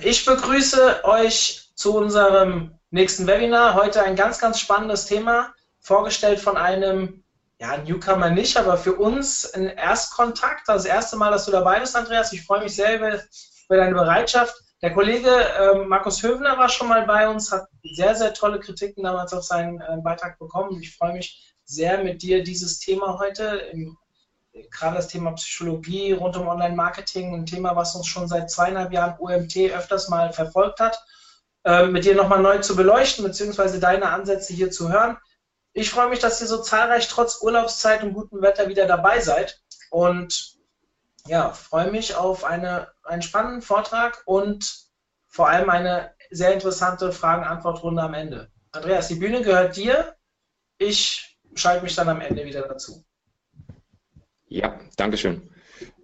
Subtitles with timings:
[0.00, 3.74] Ich begrüße euch zu unserem nächsten Webinar.
[3.74, 7.22] Heute ein ganz, ganz spannendes Thema, vorgestellt von einem,
[7.60, 10.68] ja, Newcomer nicht, aber für uns ein Erstkontakt.
[10.68, 12.32] Das erste Mal, dass du dabei bist, Andreas.
[12.32, 13.20] Ich freue mich sehr über,
[13.66, 14.54] über deine Bereitschaft.
[14.82, 19.04] Der Kollege äh, Markus Höfner war schon mal bei uns, hat sehr, sehr tolle Kritiken
[19.04, 20.80] damals auf seinen äh, Beitrag bekommen.
[20.82, 23.96] Ich freue mich sehr mit dir dieses Thema heute im
[24.70, 29.18] gerade das Thema Psychologie rund um Online-Marketing, ein Thema, was uns schon seit zweieinhalb Jahren
[29.18, 31.04] OMT öfters mal verfolgt hat,
[31.64, 35.16] äh, mit dir nochmal neu zu beleuchten, beziehungsweise deine Ansätze hier zu hören.
[35.72, 39.60] Ich freue mich, dass ihr so zahlreich trotz Urlaubszeit und gutem Wetter wieder dabei seid
[39.90, 40.56] und
[41.26, 44.88] ja, freue mich auf eine, einen spannenden Vortrag und
[45.28, 48.50] vor allem eine sehr interessante Fragen-Antwort-Runde am Ende.
[48.72, 50.16] Andreas, die Bühne gehört dir.
[50.78, 53.04] Ich schalte mich dann am Ende wieder dazu.
[54.50, 55.42] Ja, Dankeschön.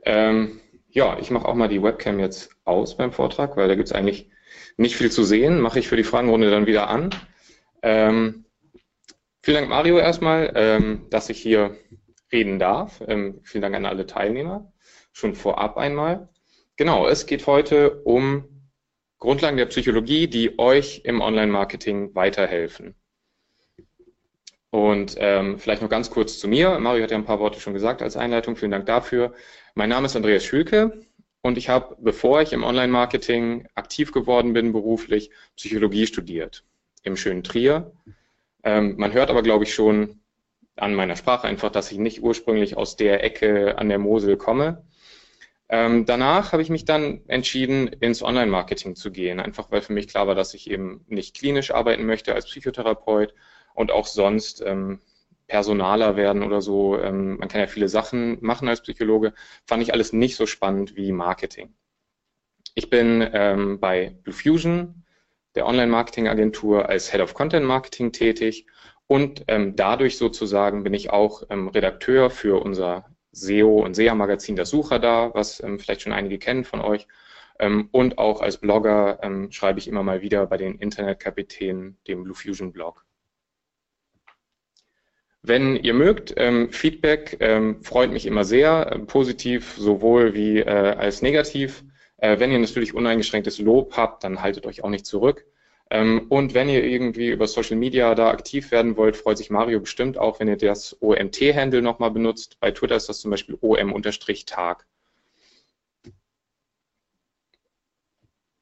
[0.04, 3.88] Ähm, ja, ich mache auch mal die Webcam jetzt aus beim Vortrag, weil da gibt
[3.88, 4.30] es eigentlich
[4.76, 5.60] nicht viel zu sehen.
[5.60, 7.10] Mache ich für die Fragenrunde dann wieder an.
[7.82, 8.44] Ähm,
[9.42, 11.76] vielen Dank, Mario, erstmal, ähm, dass ich hier
[12.30, 13.02] reden darf.
[13.08, 14.72] Ähm, vielen Dank an alle Teilnehmer.
[15.12, 16.28] Schon vorab einmal.
[16.76, 18.44] Genau, es geht heute um
[19.18, 22.94] Grundlagen der Psychologie, die euch im Online-Marketing weiterhelfen.
[24.76, 26.78] Und ähm, vielleicht noch ganz kurz zu mir.
[26.78, 28.56] Mario hat ja ein paar Worte schon gesagt als Einleitung.
[28.56, 29.32] Vielen Dank dafür.
[29.74, 31.00] Mein Name ist Andreas Schülke
[31.40, 36.62] und ich habe, bevor ich im Online-Marketing aktiv geworden bin, beruflich Psychologie studiert
[37.04, 37.90] im schönen Trier.
[38.64, 40.20] Ähm, man hört aber, glaube ich, schon
[40.76, 44.84] an meiner Sprache einfach, dass ich nicht ursprünglich aus der Ecke an der Mosel komme.
[45.70, 50.06] Ähm, danach habe ich mich dann entschieden, ins Online-Marketing zu gehen, einfach weil für mich
[50.06, 53.32] klar war, dass ich eben nicht klinisch arbeiten möchte als Psychotherapeut,
[53.76, 54.98] und auch sonst ähm,
[55.46, 56.98] Personaler werden oder so.
[56.98, 59.32] Ähm, man kann ja viele Sachen machen als Psychologe.
[59.66, 61.74] Fand ich alles nicht so spannend wie Marketing.
[62.74, 65.04] Ich bin ähm, bei Blue Fusion,
[65.54, 68.66] der Online-Marketing-Agentur, als Head of Content Marketing tätig
[69.06, 74.70] und ähm, dadurch sozusagen bin ich auch ähm, Redakteur für unser SEO und SEA-Magazin Das
[74.70, 77.06] Sucher da, was ähm, vielleicht schon einige kennen von euch.
[77.58, 82.24] Ähm, und auch als Blogger ähm, schreibe ich immer mal wieder bei den Internetkapitänen, dem
[82.24, 83.05] Blue Fusion Blog.
[85.48, 90.64] Wenn ihr mögt, ähm, Feedback ähm, freut mich immer sehr, äh, positiv sowohl wie äh,
[90.64, 91.84] als negativ.
[92.16, 95.46] Äh, wenn ihr natürlich uneingeschränktes Lob habt, dann haltet euch auch nicht zurück.
[95.88, 99.78] Ähm, und wenn ihr irgendwie über Social Media da aktiv werden wollt, freut sich Mario
[99.78, 102.58] bestimmt auch, wenn ihr das OMT-Handle nochmal benutzt.
[102.58, 104.84] Bei Twitter ist das zum Beispiel OM-Tag.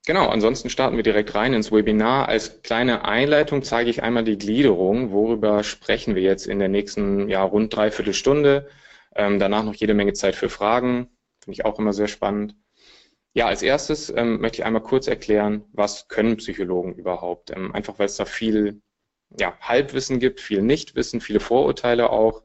[0.07, 2.29] Genau, ansonsten starten wir direkt rein ins Webinar.
[2.29, 5.13] Als kleine Einleitung zeige ich einmal die Gliederung.
[5.13, 8.69] Worüber sprechen wir jetzt in der nächsten ja, rund dreiviertel Stunde?
[9.17, 11.09] Ähm, danach noch jede Menge Zeit für Fragen.
[11.43, 12.55] Finde ich auch immer sehr spannend.
[13.33, 17.51] Ja, als erstes ähm, möchte ich einmal kurz erklären, was können Psychologen überhaupt?
[17.51, 18.83] Ähm, einfach weil es da viel
[19.39, 22.43] ja, Halbwissen gibt, viel Nichtwissen, viele Vorurteile auch,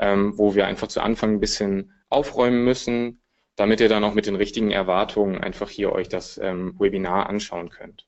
[0.00, 3.22] ähm, wo wir einfach zu Anfang ein bisschen aufräumen müssen,
[3.58, 7.70] damit ihr dann auch mit den richtigen Erwartungen einfach hier euch das ähm, Webinar anschauen
[7.70, 8.06] könnt.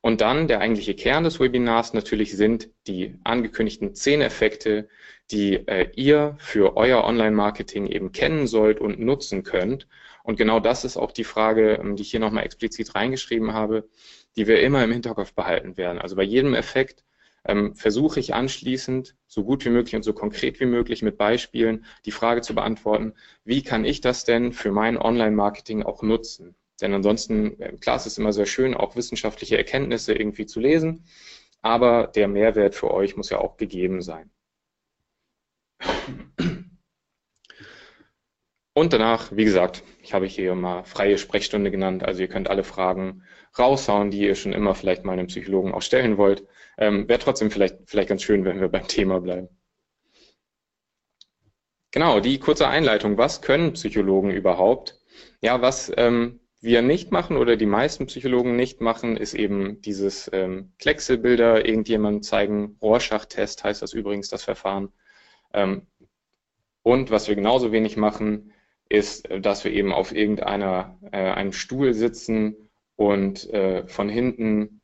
[0.00, 4.88] Und dann der eigentliche Kern des Webinars natürlich sind die angekündigten zehn Effekte,
[5.32, 9.88] die äh, ihr für euer Online-Marketing eben kennen sollt und nutzen könnt.
[10.22, 13.88] Und genau das ist auch die Frage, ähm, die ich hier nochmal explizit reingeschrieben habe,
[14.36, 15.98] die wir immer im Hinterkopf behalten werden.
[15.98, 17.02] Also bei jedem Effekt
[17.46, 21.84] ähm, versuche ich anschließend so gut wie möglich und so konkret wie möglich mit Beispielen
[22.06, 26.54] die Frage zu beantworten, wie kann ich das denn für mein Online-Marketing auch nutzen?
[26.80, 31.04] Denn ansonsten, äh, klar, es ist immer sehr schön, auch wissenschaftliche Erkenntnisse irgendwie zu lesen,
[31.62, 34.30] aber der Mehrwert für euch muss ja auch gegeben sein.
[38.74, 42.62] Und danach, wie gesagt, ich habe hier mal freie Sprechstunde genannt, also ihr könnt alle
[42.62, 43.22] Fragen
[43.58, 46.46] raushauen, die ihr schon immer vielleicht mal einem Psychologen auch stellen wollt.
[46.76, 49.48] Ähm, Wäre trotzdem vielleicht, vielleicht ganz schön, wenn wir beim Thema bleiben.
[51.90, 53.16] Genau, die kurze Einleitung.
[53.16, 55.00] Was können Psychologen überhaupt?
[55.40, 60.28] Ja, was ähm, wir nicht machen oder die meisten Psychologen nicht machen, ist eben dieses
[60.34, 62.76] ähm, Kleckselbilder irgendjemand zeigen.
[62.82, 64.92] Rorschach-Test heißt das übrigens, das Verfahren.
[65.54, 65.86] Ähm,
[66.82, 68.52] und was wir genauso wenig machen,
[68.88, 72.56] ist, dass wir eben auf irgendeiner äh, einem Stuhl sitzen
[72.96, 74.80] und äh, von hinten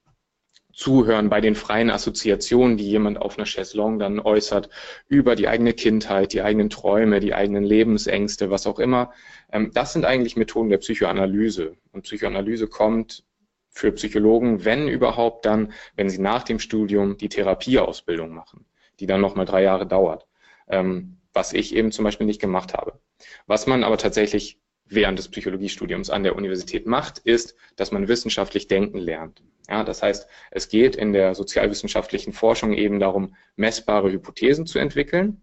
[0.73, 4.71] zuhören bei den freien Assoziationen, die jemand auf einer Chaiselong dann äußert,
[5.09, 9.13] über die eigene Kindheit, die eigenen Träume, die eigenen Lebensängste, was auch immer.
[9.53, 11.77] Ähm, das sind eigentlich Methoden der Psychoanalyse.
[11.93, 13.25] Und Psychoanalyse kommt
[13.69, 18.67] für Psychologen, wenn überhaupt dann, wenn sie nach dem Studium die Therapieausbildung machen,
[18.99, 20.27] die dann nochmal drei Jahre dauert,
[20.69, 23.01] ähm, was ich eben zum Beispiel nicht gemacht habe.
[23.47, 28.67] Was man aber tatsächlich während des Psychologiestudiums an der Universität macht, ist, dass man wissenschaftlich
[28.67, 29.43] denken lernt.
[29.69, 35.41] Ja, das heißt, es geht in der sozialwissenschaftlichen Forschung eben darum, messbare Hypothesen zu entwickeln,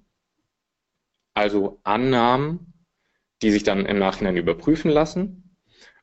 [1.34, 2.74] also Annahmen,
[3.42, 5.56] die sich dann im Nachhinein überprüfen lassen.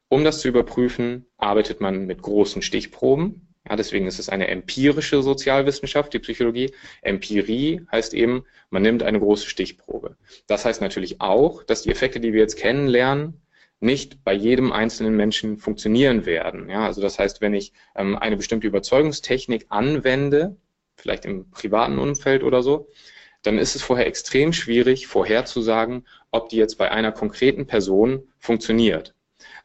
[0.08, 3.43] Um das zu überprüfen, arbeitet man mit großen Stichproben.
[3.68, 6.72] Ja, deswegen ist es eine empirische Sozialwissenschaft, die Psychologie.
[7.00, 10.16] Empirie heißt eben, man nimmt eine große Stichprobe.
[10.46, 13.40] Das heißt natürlich auch, dass die Effekte, die wir jetzt kennenlernen,
[13.80, 16.68] nicht bei jedem einzelnen Menschen funktionieren werden.
[16.68, 20.56] Ja, also das heißt, wenn ich ähm, eine bestimmte Überzeugungstechnik anwende,
[20.96, 22.88] vielleicht im privaten Umfeld oder so,
[23.42, 29.13] dann ist es vorher extrem schwierig vorherzusagen, ob die jetzt bei einer konkreten Person funktioniert.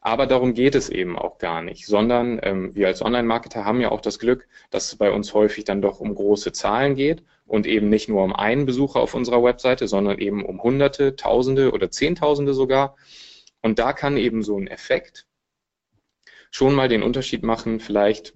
[0.00, 3.90] Aber darum geht es eben auch gar nicht, sondern ähm, wir als Online-Marketer haben ja
[3.90, 7.66] auch das Glück, dass es bei uns häufig dann doch um große Zahlen geht und
[7.66, 11.90] eben nicht nur um einen Besucher auf unserer Webseite, sondern eben um Hunderte, Tausende oder
[11.90, 12.96] Zehntausende sogar.
[13.60, 15.26] Und da kann eben so ein Effekt
[16.50, 18.34] schon mal den Unterschied machen, vielleicht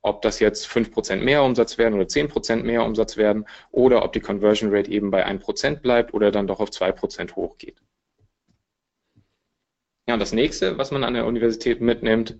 [0.00, 4.20] ob das jetzt 5% mehr Umsatz werden oder 10% mehr Umsatz werden oder ob die
[4.20, 7.82] Conversion Rate eben bei 1% bleibt oder dann doch auf 2% hochgeht.
[10.08, 12.34] Ja, und das nächste, was man an der Universität mitnimmt,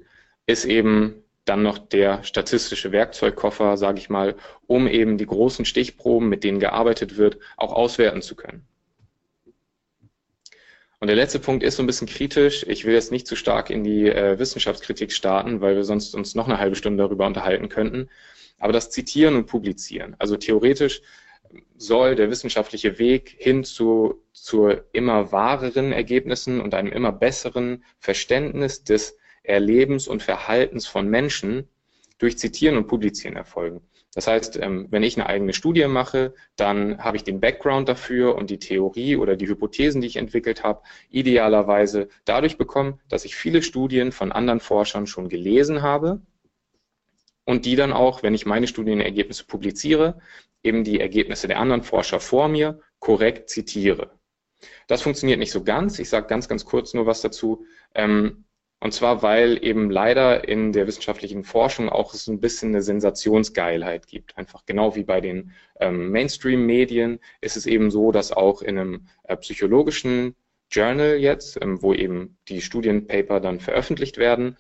[0.47, 4.37] ist eben dann noch der statistische Werkzeugkoffer, sage ich mal,
[4.67, 8.67] um eben die großen Stichproben, mit denen gearbeitet wird, auch auswerten zu können.
[11.01, 12.65] Und der letzte Punkt ist so ein bisschen kritisch.
[12.67, 16.35] Ich will jetzt nicht zu stark in die äh, Wissenschaftskritik starten, weil wir sonst uns
[16.35, 18.09] noch eine halbe Stunde darüber unterhalten könnten.
[18.59, 20.17] Aber das Zitieren und Publizieren.
[20.19, 21.03] Also theoretisch
[21.77, 28.85] soll der wissenschaftliche Weg hin zu, zu immer wahreren Ergebnissen und einem immer besseren Verständnis
[28.85, 31.69] des Erlebens und Verhaltens von Menschen
[32.19, 33.81] durch Zitieren und Publizieren erfolgen.
[34.15, 38.35] Das heißt, ähm, wenn ich eine eigene Studie mache, dann habe ich den Background dafür
[38.35, 43.37] und die Theorie oder die Hypothesen, die ich entwickelt habe, idealerweise dadurch bekommen, dass ich
[43.37, 46.21] viele Studien von anderen Forschern schon gelesen habe
[47.45, 50.21] und die dann auch, wenn ich meine Studienergebnisse publiziere,
[50.63, 54.19] eben die Ergebnisse der anderen Forscher vor mir korrekt zitiere.
[54.87, 55.99] Das funktioniert nicht so ganz.
[55.99, 57.65] Ich sage ganz, ganz kurz nur was dazu.
[57.95, 58.45] Ähm,
[58.81, 64.07] und zwar, weil eben leider in der wissenschaftlichen Forschung auch es ein bisschen eine Sensationsgeilheit
[64.07, 64.39] gibt.
[64.39, 69.09] Einfach genau wie bei den ähm, Mainstream-Medien ist es eben so, dass auch in einem
[69.25, 70.37] äh, psychologischen
[70.71, 74.59] Journal jetzt, ähm, wo eben die Studienpaper dann veröffentlicht werden,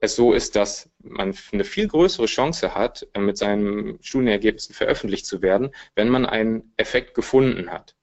[0.00, 5.26] es so ist, dass man eine viel größere Chance hat, äh, mit seinen Studienergebnissen veröffentlicht
[5.26, 7.94] zu werden, wenn man einen Effekt gefunden hat.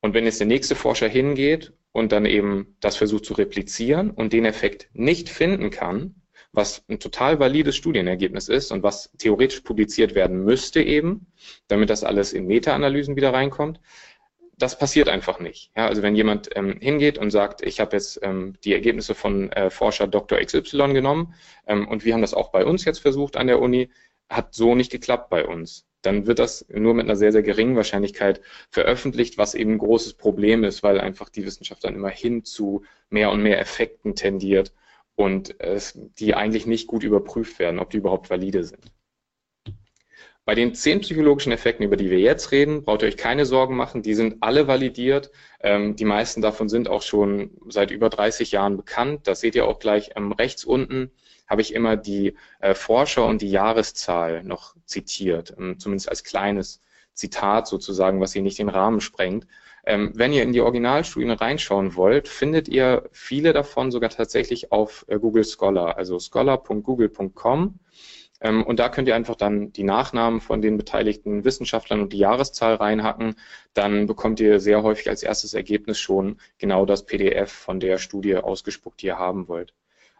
[0.00, 4.32] Und wenn jetzt der nächste Forscher hingeht und dann eben das versucht zu replizieren und
[4.32, 6.22] den Effekt nicht finden kann,
[6.52, 11.26] was ein total valides Studienergebnis ist und was theoretisch publiziert werden müsste eben,
[11.68, 13.80] damit das alles in Meta-Analysen wieder reinkommt,
[14.58, 15.70] das passiert einfach nicht.
[15.76, 19.50] Ja, also wenn jemand ähm, hingeht und sagt, ich habe jetzt ähm, die Ergebnisse von
[19.52, 20.38] äh, Forscher Dr.
[20.38, 21.34] XY genommen
[21.66, 23.90] ähm, und wir haben das auch bei uns jetzt versucht an der Uni,
[24.28, 27.76] hat so nicht geklappt bei uns dann wird das nur mit einer sehr, sehr geringen
[27.76, 28.40] Wahrscheinlichkeit
[28.70, 32.84] veröffentlicht, was eben ein großes Problem ist, weil einfach die Wissenschaft dann immer hin zu
[33.10, 34.72] mehr und mehr Effekten tendiert
[35.16, 38.92] und es, die eigentlich nicht gut überprüft werden, ob die überhaupt valide sind.
[40.44, 43.76] Bei den zehn psychologischen Effekten, über die wir jetzt reden, braucht ihr euch keine Sorgen
[43.76, 44.02] machen.
[44.02, 45.30] Die sind alle validiert.
[45.60, 49.26] Ähm, die meisten davon sind auch schon seit über 30 Jahren bekannt.
[49.26, 51.10] Das seht ihr auch gleich ähm, rechts unten
[51.46, 56.80] habe ich immer die äh, Forscher und die Jahreszahl noch zitiert, ähm, zumindest als kleines
[57.12, 59.46] Zitat sozusagen, was hier nicht den Rahmen sprengt.
[59.86, 65.04] Ähm, wenn ihr in die Originalstudien reinschauen wollt, findet ihr viele davon sogar tatsächlich auf
[65.08, 67.78] äh, Google Scholar, also scholar.google.com.
[68.44, 72.18] Ähm, und da könnt ihr einfach dann die Nachnamen von den beteiligten Wissenschaftlern und die
[72.18, 73.34] Jahreszahl reinhacken.
[73.74, 78.36] Dann bekommt ihr sehr häufig als erstes Ergebnis schon genau das PDF von der Studie
[78.36, 79.74] ausgespuckt, die ihr haben wollt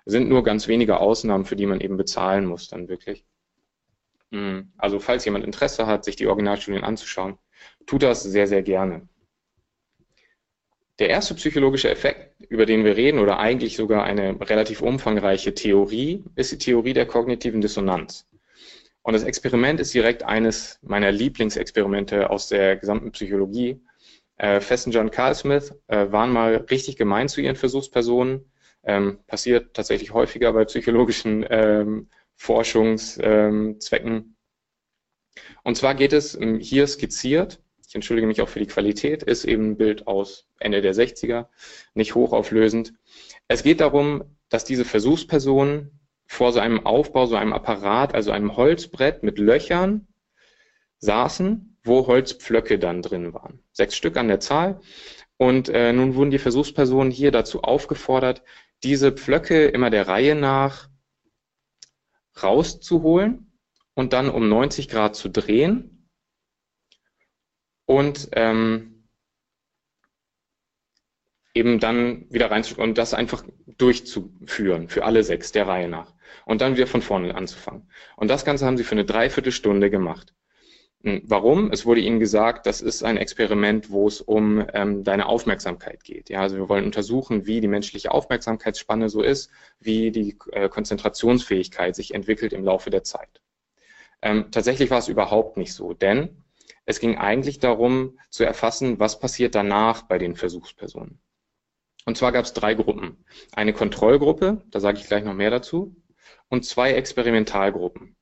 [0.06, 3.24] sind nur ganz wenige Ausnahmen, für die man eben bezahlen muss dann wirklich.
[4.32, 7.38] Hm, also falls jemand Interesse hat, sich die Originalstudien anzuschauen,
[7.86, 9.08] tut das sehr, sehr gerne.
[10.98, 16.24] Der erste psychologische Effekt, über den wir reden, oder eigentlich sogar eine relativ umfangreiche Theorie,
[16.36, 18.26] ist die Theorie der kognitiven Dissonanz.
[19.02, 23.80] Und das Experiment ist direkt eines meiner Lieblingsexperimente aus der gesamten Psychologie.
[24.36, 28.50] Äh, Fessinger und Carl Smith äh, waren mal richtig gemein zu ihren Versuchspersonen
[28.86, 34.12] ähm, passiert tatsächlich häufiger bei psychologischen ähm, Forschungszwecken.
[34.12, 34.36] Ähm,
[35.62, 37.60] und zwar geht es ähm, hier skizziert,
[37.94, 41.46] ich entschuldige mich auch für die Qualität, ist eben ein Bild aus Ende der 60er,
[41.94, 42.92] nicht hochauflösend.
[43.46, 48.56] Es geht darum, dass diese Versuchspersonen vor so einem Aufbau, so einem Apparat, also einem
[48.56, 50.08] Holzbrett mit Löchern
[50.98, 53.62] saßen, wo Holzpflöcke dann drin waren.
[53.70, 54.80] Sechs Stück an der Zahl.
[55.36, 58.42] Und äh, nun wurden die Versuchspersonen hier dazu aufgefordert,
[58.82, 60.88] diese Pflöcke immer der Reihe nach
[62.42, 63.52] rauszuholen
[63.94, 65.93] und dann um 90 Grad zu drehen
[67.86, 69.04] und ähm,
[71.54, 73.44] eben dann wieder reinzuschauen und das einfach
[73.78, 76.12] durchzuführen für alle sechs der Reihe nach
[76.46, 77.88] und dann wieder von vorne anzufangen.
[78.16, 80.34] Und das Ganze haben sie für eine Dreiviertelstunde gemacht.
[81.04, 81.70] Hm, warum?
[81.70, 86.30] Es wurde ihnen gesagt, das ist ein Experiment, wo es um ähm, deine Aufmerksamkeit geht.
[86.30, 89.50] Ja, also wir wollen untersuchen, wie die menschliche Aufmerksamkeitsspanne so ist,
[89.80, 93.42] wie die äh, Konzentrationsfähigkeit sich entwickelt im Laufe der Zeit.
[94.22, 96.43] Ähm, tatsächlich war es überhaupt nicht so, denn
[96.86, 101.20] es ging eigentlich darum zu erfassen, was passiert danach bei den Versuchspersonen.
[102.04, 103.24] Und zwar gab es drei Gruppen.
[103.52, 105.96] Eine Kontrollgruppe, da sage ich gleich noch mehr dazu,
[106.48, 108.16] und zwei Experimentalgruppen.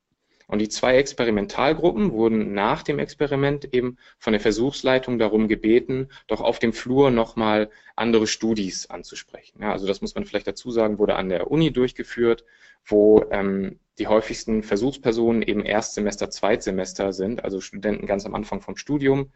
[0.53, 6.43] Und die zwei Experimentalgruppen wurden nach dem Experiment eben von der Versuchsleitung darum gebeten, doch
[6.43, 9.63] auf dem Flur nochmal andere Studis anzusprechen.
[9.63, 12.45] Ja, also das muss man vielleicht dazu sagen, wurde an der Uni durchgeführt,
[12.85, 18.77] wo ähm, die häufigsten Versuchspersonen eben Erstsemester, Zweitsemester sind, also Studenten ganz am Anfang vom
[18.77, 19.33] Studium,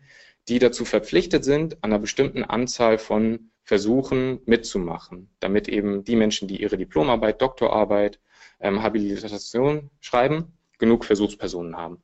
[0.51, 6.47] die dazu verpflichtet sind, an einer bestimmten Anzahl von Versuchen mitzumachen, damit eben die Menschen,
[6.47, 8.21] die ihre Diplomarbeit, Doktorarbeit,
[8.61, 12.03] ähm, Habilitation schreiben, genug Versuchspersonen haben.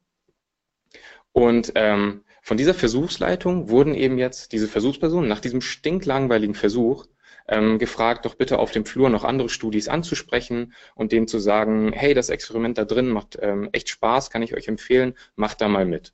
[1.32, 7.06] Und ähm, von dieser Versuchsleitung wurden eben jetzt diese Versuchspersonen nach diesem stinklangweiligen Versuch
[7.48, 11.92] ähm, gefragt, doch bitte auf dem Flur noch andere Studis anzusprechen und denen zu sagen,
[11.92, 15.68] hey, das Experiment da drin macht ähm, echt Spaß, kann ich euch empfehlen, macht da
[15.68, 16.12] mal mit.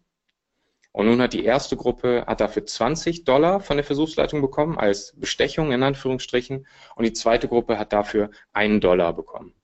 [0.93, 5.15] Und nun hat die erste Gruppe, hat dafür 20 Dollar von der Versuchsleitung bekommen, als
[5.17, 9.55] Bestechung in Anführungsstrichen, und die zweite Gruppe hat dafür einen Dollar bekommen.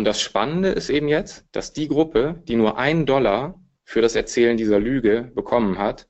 [0.00, 4.14] Und das Spannende ist eben jetzt, dass die Gruppe, die nur einen Dollar für das
[4.14, 6.08] Erzählen dieser Lüge bekommen hat,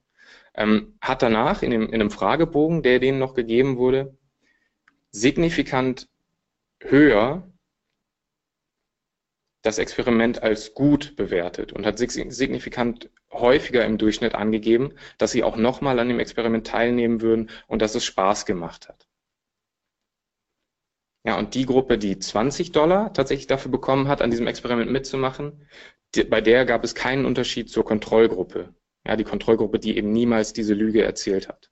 [0.54, 4.16] ähm, hat danach in, dem, in einem Fragebogen, der denen noch gegeben wurde,
[5.10, 6.08] signifikant
[6.78, 7.50] höher
[9.62, 15.56] das Experiment als gut bewertet und hat signifikant häufiger im Durchschnitt angegeben, dass sie auch
[15.56, 19.09] nochmal an dem Experiment teilnehmen würden und dass es Spaß gemacht hat.
[21.24, 25.66] Ja, und die Gruppe, die 20 Dollar tatsächlich dafür bekommen hat, an diesem Experiment mitzumachen,
[26.14, 28.74] die, bei der gab es keinen Unterschied zur Kontrollgruppe.
[29.06, 31.70] Ja, die Kontrollgruppe, die eben niemals diese Lüge erzählt hat.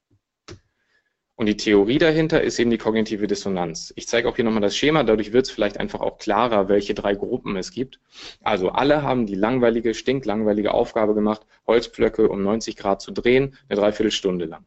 [1.34, 3.92] Und die Theorie dahinter ist eben die kognitive Dissonanz.
[3.96, 6.94] Ich zeige auch hier nochmal das Schema, dadurch wird es vielleicht einfach auch klarer, welche
[6.94, 8.00] drei Gruppen es gibt.
[8.42, 13.78] Also alle haben die langweilige, stinklangweilige Aufgabe gemacht, Holzpflöcke um 90 Grad zu drehen, eine
[13.78, 14.64] Dreiviertelstunde lang.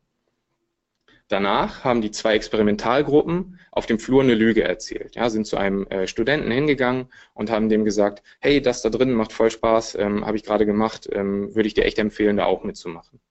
[1.31, 5.15] Danach haben die zwei Experimentalgruppen auf dem Flur eine Lüge erzählt.
[5.15, 9.13] Ja, sind zu einem äh, Studenten hingegangen und haben dem gesagt, hey, das da drin
[9.13, 12.43] macht voll Spaß, ähm, habe ich gerade gemacht, ähm, würde ich dir echt empfehlen, da
[12.47, 13.21] auch mitzumachen.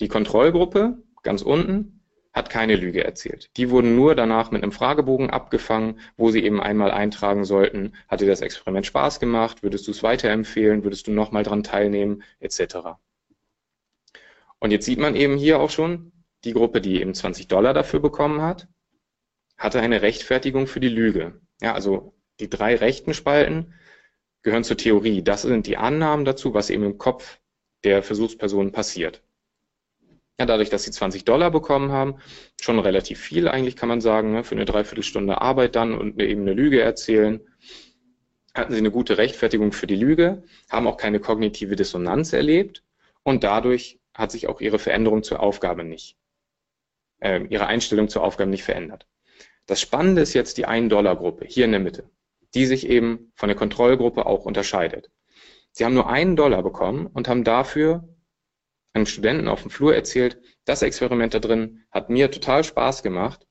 [0.00, 2.00] Die Kontrollgruppe, ganz unten,
[2.32, 3.50] hat keine Lüge erzählt.
[3.58, 8.22] Die wurden nur danach mit einem Fragebogen abgefangen, wo sie eben einmal eintragen sollten, hat
[8.22, 12.96] dir das Experiment Spaß gemacht, würdest du es weiterempfehlen, würdest du nochmal dran teilnehmen, etc.
[14.60, 16.10] Und jetzt sieht man eben hier auch schon,
[16.44, 18.68] die Gruppe, die eben 20 Dollar dafür bekommen hat,
[19.56, 21.40] hatte eine Rechtfertigung für die Lüge.
[21.60, 23.74] Ja, also die drei rechten Spalten
[24.42, 25.22] gehören zur Theorie.
[25.22, 27.38] Das sind die Annahmen dazu, was eben im Kopf
[27.84, 29.22] der Versuchsperson passiert.
[30.38, 32.16] Ja, dadurch, dass sie 20 Dollar bekommen haben,
[32.60, 36.42] schon relativ viel eigentlich kann man sagen, ne, für eine Dreiviertelstunde Arbeit dann und eben
[36.42, 37.40] eine Lüge erzählen,
[38.52, 42.82] hatten sie eine gute Rechtfertigung für die Lüge, haben auch keine kognitive Dissonanz erlebt
[43.22, 46.16] und dadurch hat sich auch ihre Veränderung zur Aufgabe nicht
[47.24, 49.06] äh, ihre Einstellung zur Aufgabe nicht verändert.
[49.66, 52.10] Das Spannende ist jetzt die 1-Dollar-Gruppe hier in der Mitte,
[52.54, 55.10] die sich eben von der Kontrollgruppe auch unterscheidet.
[55.72, 58.08] Sie haben nur einen Dollar bekommen und haben dafür
[58.92, 63.44] einem Studenten auf dem Flur erzählt, das Experiment da drin hat mir total Spaß gemacht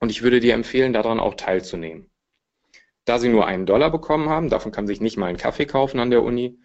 [0.00, 2.10] und ich würde dir empfehlen, daran auch teilzunehmen.
[3.06, 6.00] Da sie nur einen Dollar bekommen haben, davon kann sich nicht mal einen Kaffee kaufen
[6.00, 6.58] an der Uni,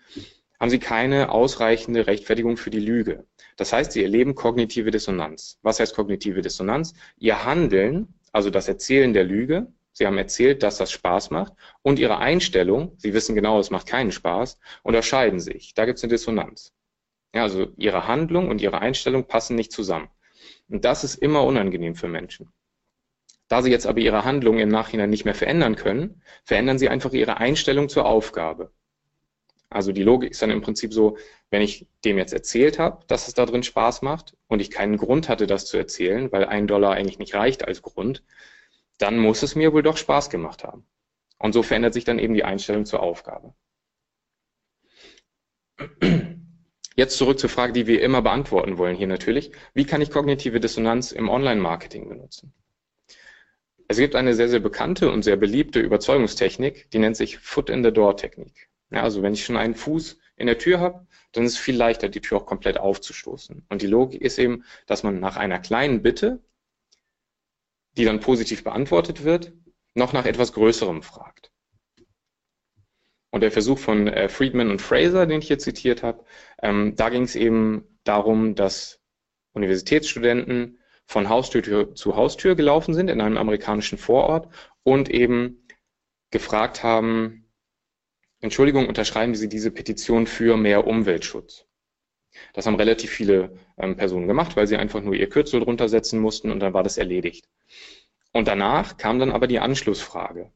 [0.62, 3.25] haben sie keine ausreichende Rechtfertigung für die Lüge.
[3.58, 5.58] Das heißt, sie erleben kognitive Dissonanz.
[5.63, 6.94] Was heißt kognitive Dissonanz?
[7.18, 11.98] Ihr Handeln, also das Erzählen der Lüge, sie haben erzählt, dass das Spaß macht, und
[11.98, 15.74] ihre Einstellung, sie wissen genau, es macht keinen Spaß, unterscheiden sich.
[15.74, 16.74] Da gibt es eine Dissonanz.
[17.34, 20.10] Ja, also ihre Handlung und ihre Einstellung passen nicht zusammen.
[20.70, 22.53] Und das ist immer unangenehm für Menschen.
[23.48, 27.13] Da sie jetzt aber ihre Handlung im Nachhinein nicht mehr verändern können, verändern sie einfach
[27.13, 28.72] ihre Einstellung zur Aufgabe.
[29.72, 31.18] Also die Logik ist dann im Prinzip so,
[31.50, 34.98] wenn ich dem jetzt erzählt habe, dass es da drin Spaß macht und ich keinen
[34.98, 38.22] Grund hatte, das zu erzählen, weil ein Dollar eigentlich nicht reicht als Grund,
[38.98, 40.86] dann muss es mir wohl doch Spaß gemacht haben.
[41.40, 43.56] Und so verändert sich dann eben die Einstellung zur Aufgabe.
[46.98, 49.54] Jetzt zurück zur Frage, die wir immer beantworten wollen hier natürlich.
[49.74, 52.54] Wie kann ich kognitive Dissonanz im Online-Marketing benutzen?
[53.88, 58.71] Es gibt eine sehr, sehr bekannte und sehr beliebte Überzeugungstechnik, die nennt sich Foot-in-the-Door-Technik.
[58.91, 61.75] Ja, also wenn ich schon einen Fuß in der Tür habe, dann ist es viel
[61.75, 63.65] leichter, die Tür auch komplett aufzustoßen.
[63.69, 66.43] Und die Logik ist eben, dass man nach einer kleinen Bitte,
[67.98, 69.53] die dann positiv beantwortet wird,
[69.93, 71.51] noch nach etwas Größerem fragt.
[73.29, 76.25] Und der Versuch von äh, Friedman und Fraser, den ich hier zitiert habe,
[76.62, 79.00] ähm, da ging es eben darum, dass
[79.53, 85.65] Universitätsstudenten von Haustür zu Haustür gelaufen sind in einem amerikanischen Vorort und eben
[86.29, 87.50] gefragt haben,
[88.41, 91.65] Entschuldigung, unterschreiben Sie diese Petition für mehr Umweltschutz.
[92.53, 96.19] Das haben relativ viele ähm, Personen gemacht, weil sie einfach nur ihr Kürzel drunter setzen
[96.19, 97.48] mussten und dann war das erledigt.
[98.33, 100.51] Und danach kam dann aber die Anschlussfrage.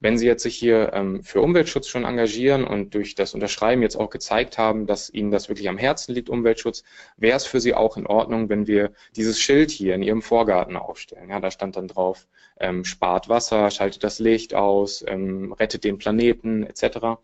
[0.00, 3.96] Wenn Sie jetzt sich hier ähm, für Umweltschutz schon engagieren und durch das Unterschreiben jetzt
[3.96, 6.84] auch gezeigt haben, dass Ihnen das wirklich am Herzen liegt, Umweltschutz,
[7.16, 10.76] wäre es für Sie auch in Ordnung, wenn wir dieses Schild hier in Ihrem Vorgarten
[10.76, 11.30] aufstellen.
[11.30, 12.26] Ja, da stand dann drauf,
[12.58, 17.18] ähm, spart Wasser, schaltet das Licht aus, ähm, rettet den Planeten etc.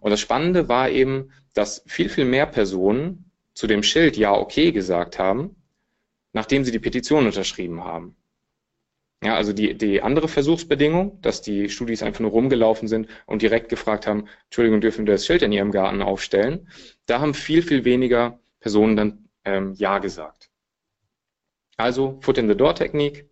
[0.00, 4.72] Und das Spannende war eben, dass viel, viel mehr Personen zu dem Schild Ja, okay
[4.72, 5.56] gesagt haben,
[6.32, 8.16] nachdem sie die Petition unterschrieben haben.
[9.22, 13.68] Ja, also die, die andere Versuchsbedingung, dass die Studis einfach nur rumgelaufen sind und direkt
[13.68, 16.68] gefragt haben, Entschuldigung, dürfen wir das Schild in Ihrem Garten aufstellen?
[17.06, 20.50] Da haben viel, viel weniger Personen dann ähm, Ja gesagt.
[21.76, 23.28] Also Foot-in-the-Door-Technik,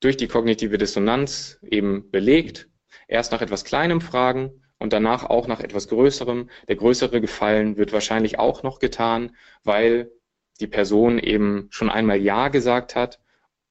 [0.00, 2.68] durch die kognitive Dissonanz eben belegt,
[3.08, 6.48] erst nach etwas Kleinem fragen und danach auch nach etwas Größerem.
[6.68, 10.12] Der größere Gefallen wird wahrscheinlich auch noch getan, weil
[10.60, 13.18] die Person eben schon einmal Ja gesagt hat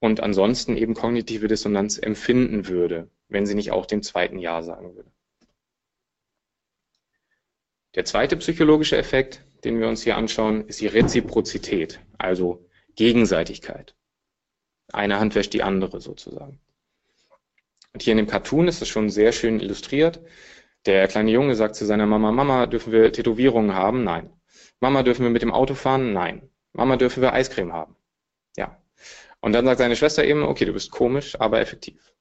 [0.06, 4.96] und ansonsten eben kognitive Dissonanz empfinden würde, wenn sie nicht auch den zweiten Ja sagen
[4.96, 5.12] würde.
[7.96, 13.96] Der zweite psychologische Effekt, den wir uns hier anschauen, ist die Reziprozität, also Gegenseitigkeit.
[14.94, 16.60] Eine Hand wäscht die andere sozusagen.
[17.94, 20.20] Und hier in dem Cartoon ist es schon sehr schön illustriert.
[20.86, 24.04] Der kleine Junge sagt zu seiner Mama, Mama, dürfen wir Tätowierungen haben?
[24.04, 24.30] Nein.
[24.80, 26.14] Mama, dürfen wir mit dem Auto fahren?
[26.14, 26.50] Nein.
[26.74, 27.96] Mama, dürfen wir Eiscreme haben?
[28.56, 28.78] Ja.
[29.46, 32.16] Und dann sagt seine Schwester eben, okay, du bist komisch, aber effektiv.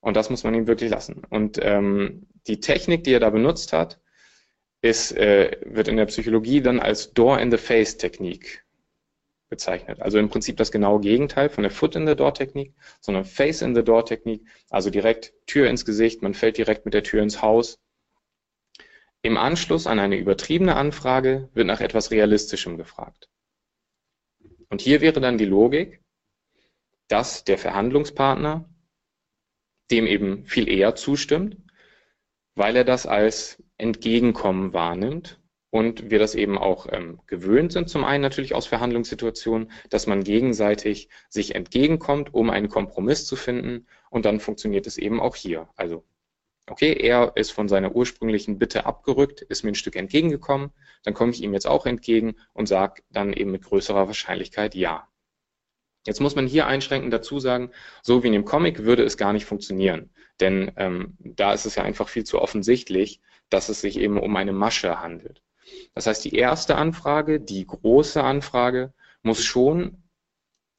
[0.00, 1.22] Und das muss man ihm wirklich lassen.
[1.28, 4.00] Und ähm, die Technik, die er da benutzt hat,
[4.80, 8.64] ist, äh, wird in der Psychologie dann als Door-in-the-Face-Technik
[9.50, 10.00] bezeichnet.
[10.00, 15.84] Also im Prinzip das genaue Gegenteil von der Foot-in-the-Door-Technik, sondern Face-in-the-Door-Technik, also direkt Tür ins
[15.84, 17.78] Gesicht, man fällt direkt mit der Tür ins Haus.
[19.20, 23.28] Im Anschluss an eine übertriebene Anfrage wird nach etwas Realistischem gefragt.
[24.70, 26.00] Und hier wäre dann die Logik,
[27.08, 28.68] dass der Verhandlungspartner
[29.90, 31.56] dem eben viel eher zustimmt,
[32.54, 35.40] weil er das als Entgegenkommen wahrnimmt
[35.70, 40.24] und wir das eben auch ähm, gewöhnt sind, zum einen natürlich aus Verhandlungssituationen, dass man
[40.24, 45.68] gegenseitig sich entgegenkommt, um einen Kompromiss zu finden und dann funktioniert es eben auch hier.
[45.76, 46.04] Also,
[46.66, 50.70] okay, er ist von seiner ursprünglichen Bitte abgerückt, ist mir ein Stück entgegengekommen,
[51.04, 55.08] dann komme ich ihm jetzt auch entgegen und sage dann eben mit größerer Wahrscheinlichkeit ja.
[56.06, 57.70] Jetzt muss man hier einschränkend dazu sagen,
[58.02, 60.10] so wie in dem Comic würde es gar nicht funktionieren.
[60.40, 64.36] Denn ähm, da ist es ja einfach viel zu offensichtlich, dass es sich eben um
[64.36, 65.42] eine Masche handelt.
[65.94, 68.92] Das heißt, die erste Anfrage, die große Anfrage,
[69.22, 70.02] muss schon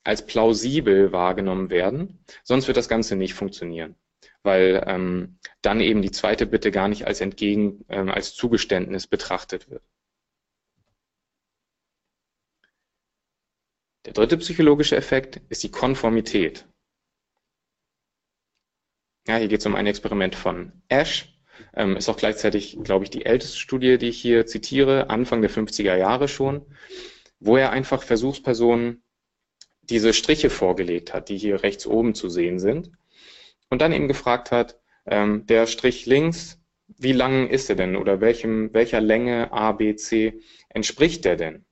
[0.06, 3.96] als plausibel wahrgenommen werden, sonst wird das Ganze nicht funktionieren,
[4.44, 9.70] weil ähm, dann eben die zweite Bitte gar nicht als Entgegen, ähm, als Zugeständnis betrachtet
[9.70, 9.84] wird.
[14.08, 16.66] Der dritte psychologische Effekt ist die Konformität.
[19.28, 21.38] Ja, hier geht es um ein Experiment von Ash.
[21.74, 25.52] Ähm, ist auch gleichzeitig, glaube ich, die älteste Studie, die ich hier zitiere, Anfang der
[25.52, 26.66] 50er Jahre schon,
[27.42, 29.04] wo er einfach Versuchspersonen
[29.82, 32.92] diese Striche vorgelegt hat, die hier rechts oben zu sehen sind,
[33.70, 38.22] und dann eben gefragt hat, ähm, der Strich links, wie lang ist er denn oder
[38.22, 40.40] welchem, welcher Länge A, B, C
[40.70, 41.67] entspricht der denn?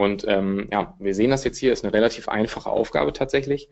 [0.00, 3.68] Und ähm, ja, wir sehen das jetzt hier, ist eine relativ einfache Aufgabe tatsächlich.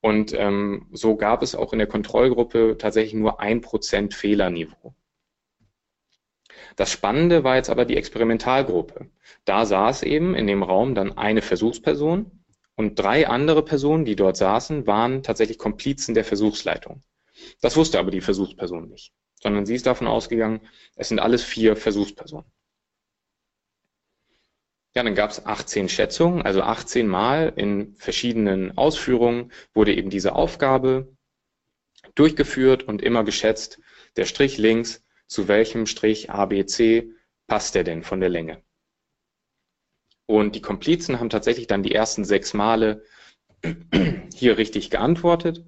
[0.00, 4.94] Und ähm, so gab es auch in der Kontrollgruppe tatsächlich nur ein Prozent Fehlerniveau.
[6.76, 9.10] Das Spannende war jetzt aber die Experimentalgruppe.
[9.44, 12.30] Da saß eben in dem Raum dann eine Versuchsperson
[12.74, 17.02] und drei andere Personen, die dort saßen, waren tatsächlich Komplizen der Versuchsleitung.
[17.60, 20.62] Das wusste aber die Versuchsperson nicht, sondern sie ist davon ausgegangen,
[20.96, 22.50] es sind alles vier Versuchspersonen.
[24.98, 30.34] Ja, dann gab es 18 Schätzungen, also 18 Mal in verschiedenen Ausführungen wurde eben diese
[30.34, 31.16] Aufgabe
[32.16, 33.80] durchgeführt und immer geschätzt,
[34.16, 37.12] der Strich links, zu welchem Strich ABC
[37.46, 38.64] passt der denn von der Länge?
[40.26, 43.04] Und die Komplizen haben tatsächlich dann die ersten sechs Male
[44.34, 45.64] hier richtig geantwortet.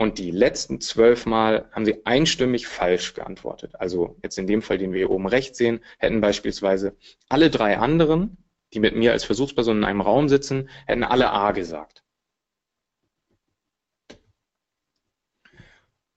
[0.00, 3.74] Und die letzten zwölf Mal haben sie einstimmig falsch geantwortet.
[3.74, 6.96] Also jetzt in dem Fall, den wir hier oben rechts sehen, hätten beispielsweise
[7.28, 8.36] alle drei anderen,
[8.72, 12.04] die mit mir als Versuchsperson in einem Raum sitzen, hätten alle A gesagt.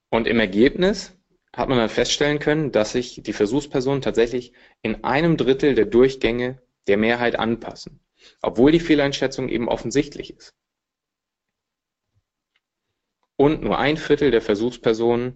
[0.10, 1.17] Und im Ergebnis
[1.56, 6.62] hat man dann feststellen können, dass sich die Versuchspersonen tatsächlich in einem Drittel der Durchgänge
[6.88, 8.00] der Mehrheit anpassen,
[8.44, 10.54] obwohl die Fehleinschätzung eben offensichtlich ist.
[13.41, 15.36] Und nur ein Viertel der Versuchspersonen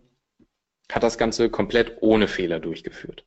[0.91, 3.25] hat das Ganze komplett ohne Fehler durchgeführt.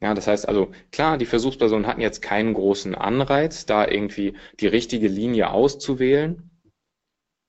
[0.00, 4.68] Ja, das heißt also, klar, die Versuchspersonen hatten jetzt keinen großen Anreiz, da irgendwie die
[4.68, 6.52] richtige Linie auszuwählen.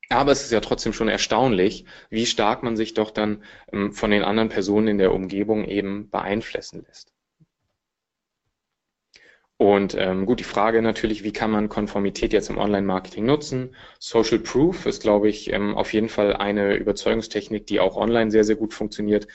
[0.09, 4.09] Aber es ist ja trotzdem schon erstaunlich, wie stark man sich doch dann ähm, von
[4.09, 7.12] den anderen Personen in der Umgebung eben beeinflussen lässt.
[9.57, 13.75] Und ähm, gut, die Frage natürlich, wie kann man Konformität jetzt im Online-Marketing nutzen?
[13.99, 18.43] Social Proof ist, glaube ich, ähm, auf jeden Fall eine Überzeugungstechnik, die auch online sehr,
[18.43, 19.27] sehr gut funktioniert,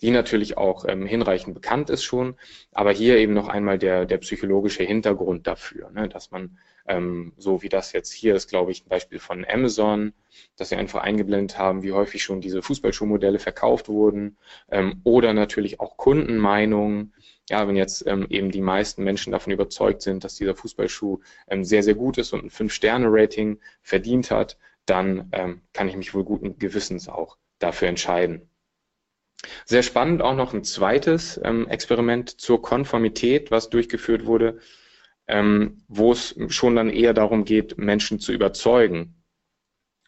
[0.00, 2.36] die natürlich auch ähm, hinreichend bekannt ist schon,
[2.72, 7.62] aber hier eben noch einmal der, der psychologische Hintergrund dafür, ne, dass man ähm, so
[7.62, 10.12] wie das jetzt hier ist, glaube ich, ein Beispiel von Amazon,
[10.56, 14.36] dass sie einfach eingeblendet haben, wie häufig schon diese Fußballschuhmodelle verkauft wurden
[14.70, 17.14] ähm, oder natürlich auch Kundenmeinungen.
[17.50, 21.64] Ja, wenn jetzt ähm, eben die meisten Menschen davon überzeugt sind, dass dieser Fußballschuh ähm,
[21.64, 26.24] sehr, sehr gut ist und ein Fünf-Sterne-Rating verdient hat, dann ähm, kann ich mich wohl
[26.24, 28.48] guten Gewissens auch dafür entscheiden.
[29.66, 34.58] Sehr spannend auch noch ein zweites ähm, Experiment zur Konformität, was durchgeführt wurde,
[35.26, 39.22] ähm, wo es schon dann eher darum geht, Menschen zu überzeugen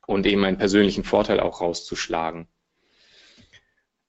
[0.07, 2.49] und eben einen persönlichen Vorteil auch rauszuschlagen.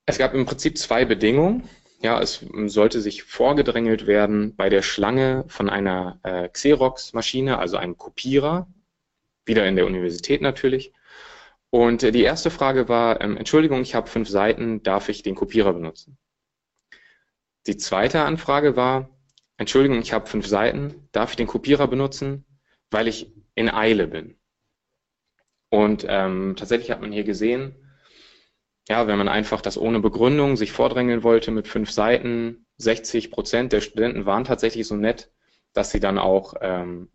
[0.05, 1.67] Es gab im Prinzip zwei Bedingungen.
[1.99, 7.97] Ja, es sollte sich vorgedrängelt werden bei der Schlange von einer äh, Xerox-Maschine, also einem
[7.97, 8.67] Kopierer,
[9.45, 10.93] wieder in der Universität natürlich.
[11.71, 15.35] Und äh, die erste Frage war, ähm, Entschuldigung, ich habe fünf Seiten, darf ich den
[15.35, 16.17] Kopierer benutzen?
[17.65, 19.09] Die zweite Anfrage war,
[19.57, 22.45] Entschuldigung, ich habe fünf Seiten, darf ich den Kopierer benutzen,
[22.91, 24.37] weil ich in Eile bin?
[25.69, 27.75] Und ähm, tatsächlich hat man hier gesehen,
[28.87, 33.73] ja, wenn man einfach das ohne Begründung sich vordrängeln wollte mit fünf Seiten, 60 Prozent
[33.73, 35.29] der Studenten waren tatsächlich so nett,
[35.73, 37.09] dass sie dann auch ähm,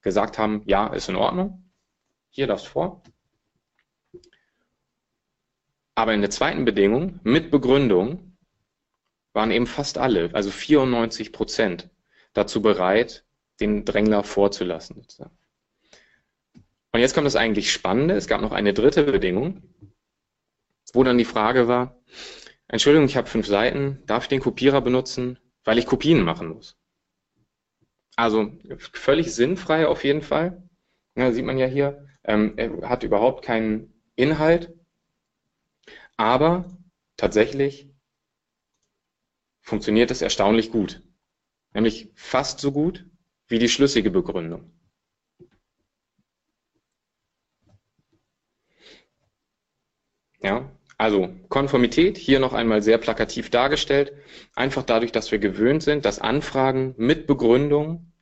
[0.00, 1.70] gesagt haben, ja, ist in Ordnung,
[2.30, 3.02] hier darfst vor.
[5.94, 8.36] Aber in der zweiten Bedingung mit Begründung
[9.34, 11.90] waren eben fast alle, also 94 Prozent,
[12.32, 13.24] dazu bereit,
[13.60, 15.04] den Drängler vorzulassen.
[16.92, 18.14] Und jetzt kommt das eigentlich Spannende.
[18.14, 19.62] Es gab noch eine dritte Bedingung,
[20.94, 21.96] wo dann die Frage war,
[22.68, 26.76] Entschuldigung, ich habe fünf Seiten, darf ich den Kopierer benutzen, weil ich Kopien machen muss?
[28.16, 30.68] Also völlig sinnfrei auf jeden Fall.
[31.16, 34.74] Ja, sieht man ja hier, ähm, er hat überhaupt keinen Inhalt,
[36.18, 36.66] aber
[37.16, 37.88] tatsächlich
[39.60, 41.00] funktioniert es erstaunlich gut.
[41.74, 43.06] Nämlich fast so gut
[43.48, 44.72] wie die schlüssige Begründung.
[50.40, 50.68] Ja,
[50.98, 54.12] also Konformität hier noch einmal sehr plakativ dargestellt.
[54.54, 58.12] Einfach dadurch, dass wir gewöhnt sind, dass Anfragen mit Begründung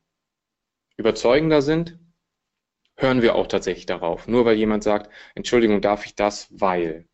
[0.99, 1.99] überzeugender sind,
[2.99, 4.29] hören wir auch tatsächlich darauf.
[4.29, 7.09] Nur weil jemand sagt, Entschuldigung, darf ich das, weil.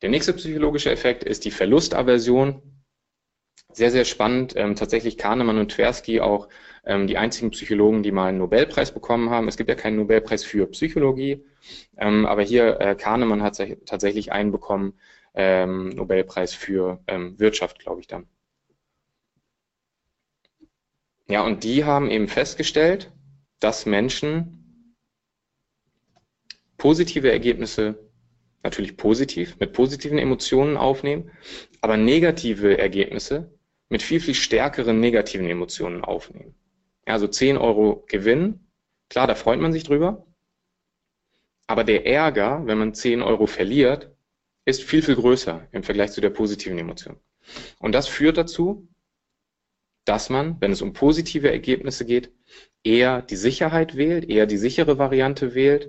[0.00, 2.62] Der nächste psychologische Effekt ist die Verlustaversion.
[3.72, 4.54] Sehr, sehr spannend.
[4.56, 6.48] Ähm, tatsächlich Kahnemann und Tversky auch
[6.84, 9.48] ähm, die einzigen Psychologen, die mal einen Nobelpreis bekommen haben.
[9.48, 11.44] Es gibt ja keinen Nobelpreis für Psychologie,
[11.96, 14.94] ähm, aber hier äh, Kahnemann hat tatsächlich einen bekommen,
[15.34, 18.26] ähm, Nobelpreis für ähm, Wirtschaft, glaube ich dann.
[21.28, 23.12] Ja, und die haben eben festgestellt,
[23.58, 24.94] dass Menschen
[26.78, 27.98] positive Ergebnisse
[28.62, 31.30] natürlich positiv, mit positiven Emotionen aufnehmen,
[31.80, 33.52] aber negative Ergebnisse
[33.88, 36.54] mit viel, viel stärkeren negativen Emotionen aufnehmen.
[37.04, 38.68] Also 10 Euro Gewinn,
[39.08, 40.26] klar, da freut man sich drüber,
[41.66, 44.14] aber der Ärger, wenn man 10 Euro verliert,
[44.64, 47.20] ist viel, viel größer im Vergleich zu der positiven Emotion.
[47.78, 48.88] Und das führt dazu,
[50.04, 52.32] dass man, wenn es um positive Ergebnisse geht,
[52.84, 55.88] eher die Sicherheit wählt, eher die sichere Variante wählt,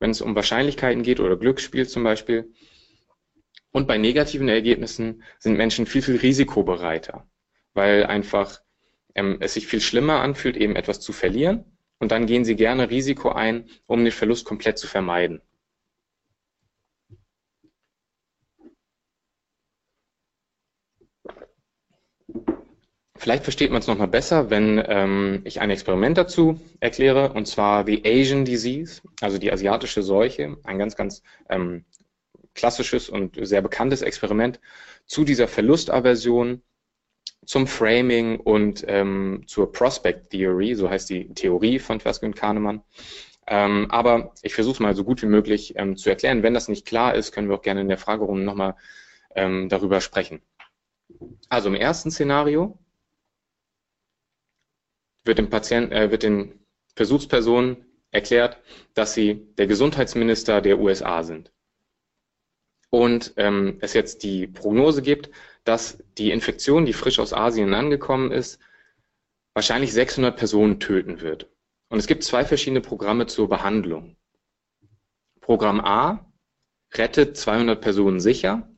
[0.00, 2.52] wenn es um Wahrscheinlichkeiten geht oder Glücksspiel zum Beispiel.
[3.70, 7.28] Und bei negativen Ergebnissen sind Menschen viel, viel risikobereiter,
[7.74, 8.60] weil einfach
[9.14, 12.90] ähm, es sich viel schlimmer anfühlt, eben etwas zu verlieren und dann gehen Sie gerne
[12.90, 15.40] Risiko ein, um den Verlust komplett zu vermeiden.
[23.16, 27.84] Vielleicht versteht man es nochmal besser, wenn ähm, ich ein Experiment dazu erkläre, und zwar
[27.84, 31.84] The Asian Disease, also die asiatische Seuche, ein ganz, ganz ähm,
[32.54, 34.60] klassisches und sehr bekanntes Experiment
[35.04, 36.62] zu dieser Verlustaversion
[37.48, 42.82] zum Framing und ähm, zur Prospect Theory, so heißt die Theorie von Tversky und Kahnemann.
[43.46, 46.42] Ähm, aber ich versuche es mal so gut wie möglich ähm, zu erklären.
[46.42, 48.76] Wenn das nicht klar ist, können wir auch gerne in der Fragerunde nochmal
[49.34, 50.42] ähm, darüber sprechen.
[51.48, 52.78] Also im ersten Szenario
[55.24, 56.52] wird dem Patienten, äh, wird den
[56.96, 58.58] Versuchspersonen erklärt,
[58.92, 61.50] dass sie der Gesundheitsminister der USA sind.
[62.90, 65.30] Und ähm, es jetzt die Prognose gibt,
[65.68, 68.58] dass die Infektion, die frisch aus Asien angekommen ist,
[69.52, 71.50] wahrscheinlich 600 Personen töten wird.
[71.90, 74.16] Und es gibt zwei verschiedene Programme zur Behandlung.
[75.42, 76.32] Programm A
[76.94, 78.74] rettet 200 Personen sicher.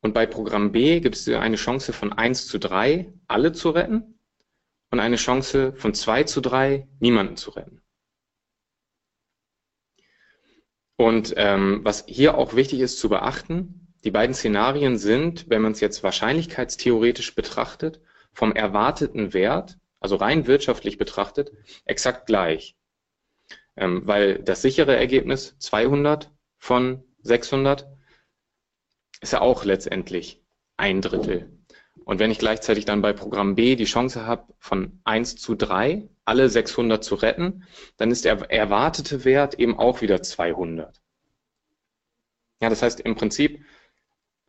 [0.00, 4.18] Und bei Programm B gibt es eine Chance von 1 zu 3, alle zu retten.
[4.90, 7.82] Und eine Chance von 2 zu 3, niemanden zu retten.
[10.96, 15.72] Und ähm, was hier auch wichtig ist zu beachten, die beiden Szenarien sind, wenn man
[15.72, 18.00] es jetzt wahrscheinlichkeitstheoretisch betrachtet,
[18.32, 21.50] vom erwarteten Wert also rein wirtschaftlich betrachtet,
[21.84, 22.76] exakt gleich.
[23.76, 27.88] Ähm, weil das sichere Ergebnis 200 von 600
[29.20, 30.42] ist ja auch letztendlich
[30.76, 31.50] ein Drittel.
[32.04, 36.08] Und wenn ich gleichzeitig dann bei Programm B die Chance habe, von 1 zu 3
[36.24, 37.64] alle 600 zu retten,
[37.96, 41.02] dann ist der erwartete Wert eben auch wieder 200.
[42.62, 43.64] Ja, das heißt im Prinzip,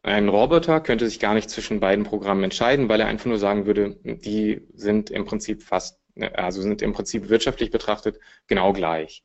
[0.03, 3.65] ein Roboter könnte sich gar nicht zwischen beiden Programmen entscheiden, weil er einfach nur sagen
[3.65, 5.99] würde, die sind im Prinzip fast,
[6.33, 9.23] also sind im Prinzip wirtschaftlich betrachtet genau gleich.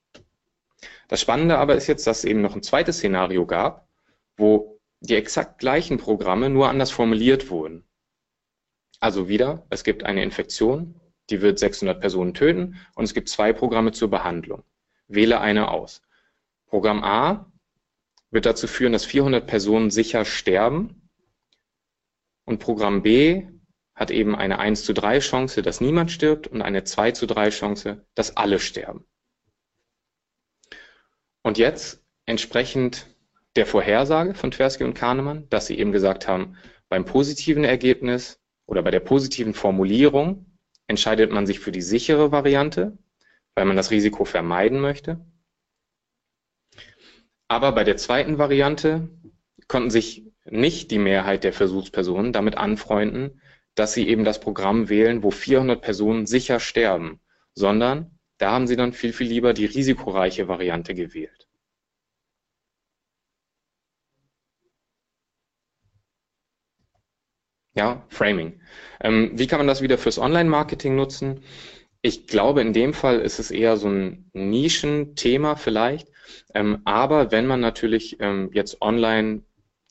[1.08, 3.86] Das Spannende aber ist jetzt, dass es eben noch ein zweites Szenario gab,
[4.36, 7.84] wo die exakt gleichen Programme nur anders formuliert wurden.
[9.00, 13.52] Also wieder, es gibt eine Infektion, die wird 600 Personen töten und es gibt zwei
[13.52, 14.62] Programme zur Behandlung.
[15.08, 16.02] Wähle eine aus.
[16.66, 17.51] Programm A
[18.32, 21.08] wird dazu führen, dass 400 Personen sicher sterben.
[22.44, 23.46] Und Programm B
[23.94, 27.50] hat eben eine 1 zu 3 Chance, dass niemand stirbt und eine 2 zu 3
[27.50, 29.04] Chance, dass alle sterben.
[31.42, 33.06] Und jetzt entsprechend
[33.54, 36.56] der Vorhersage von Tversky und Kahnemann, dass sie eben gesagt haben,
[36.88, 40.46] beim positiven Ergebnis oder bei der positiven Formulierung
[40.86, 42.96] entscheidet man sich für die sichere Variante,
[43.54, 45.20] weil man das Risiko vermeiden möchte.
[47.52, 49.10] Aber bei der zweiten Variante
[49.68, 53.42] konnten sich nicht die Mehrheit der Versuchspersonen damit anfreunden,
[53.74, 57.20] dass sie eben das Programm wählen, wo 400 Personen sicher sterben,
[57.52, 61.46] sondern da haben sie dann viel, viel lieber die risikoreiche Variante gewählt.
[67.74, 68.62] Ja, Framing.
[69.02, 71.42] Ähm, wie kann man das wieder fürs Online-Marketing nutzen?
[72.00, 76.11] Ich glaube, in dem Fall ist es eher so ein Nischenthema vielleicht,
[76.84, 79.42] aber wenn man natürlich ähm, jetzt online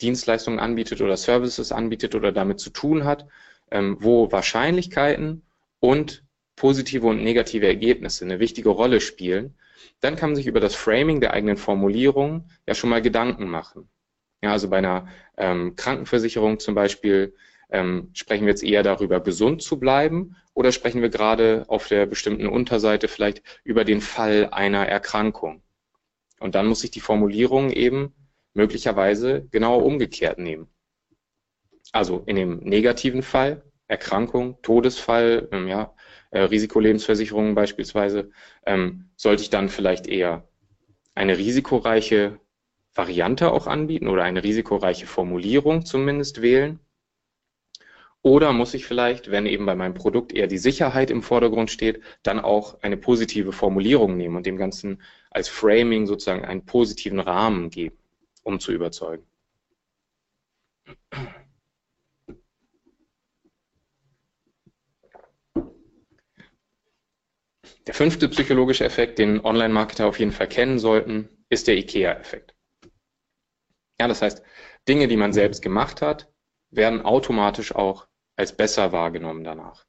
[0.01, 3.27] Dienstleistungen anbietet oder Services anbietet oder damit zu tun hat,
[3.69, 5.43] ähm, wo Wahrscheinlichkeiten
[5.79, 6.23] und
[6.55, 9.55] positive und negative Ergebnisse eine wichtige Rolle spielen,
[9.99, 13.89] dann kann man sich über das Framing der eigenen Formulierung ja schon mal Gedanken machen.
[14.43, 17.35] Ja, also bei einer ähm, Krankenversicherung zum Beispiel
[17.69, 22.05] ähm, sprechen wir jetzt eher darüber, gesund zu bleiben oder sprechen wir gerade auf der
[22.05, 25.61] bestimmten Unterseite vielleicht über den Fall einer Erkrankung?
[26.41, 28.13] Und dann muss ich die Formulierung eben
[28.53, 30.67] möglicherweise genau umgekehrt nehmen.
[31.91, 35.93] Also in dem negativen Fall, Erkrankung, Todesfall, ähm, ja,
[36.31, 38.31] äh, Risikolebensversicherungen beispielsweise,
[38.65, 40.47] ähm, sollte ich dann vielleicht eher
[41.13, 42.39] eine risikoreiche
[42.95, 46.79] Variante auch anbieten oder eine risikoreiche Formulierung zumindest wählen.
[48.23, 52.01] Oder muss ich vielleicht, wenn eben bei meinem Produkt eher die Sicherheit im Vordergrund steht,
[52.21, 57.71] dann auch eine positive Formulierung nehmen und dem Ganzen als Framing sozusagen einen positiven Rahmen
[57.71, 57.97] geben,
[58.43, 59.25] um zu überzeugen.
[67.87, 72.53] Der fünfte psychologische Effekt, den Online-Marketer auf jeden Fall kennen sollten, ist der IKEA-Effekt.
[73.99, 74.43] Ja, das heißt,
[74.87, 76.31] Dinge, die man selbst gemacht hat,
[76.69, 78.07] werden automatisch auch
[78.41, 79.85] als besser wahrgenommen danach.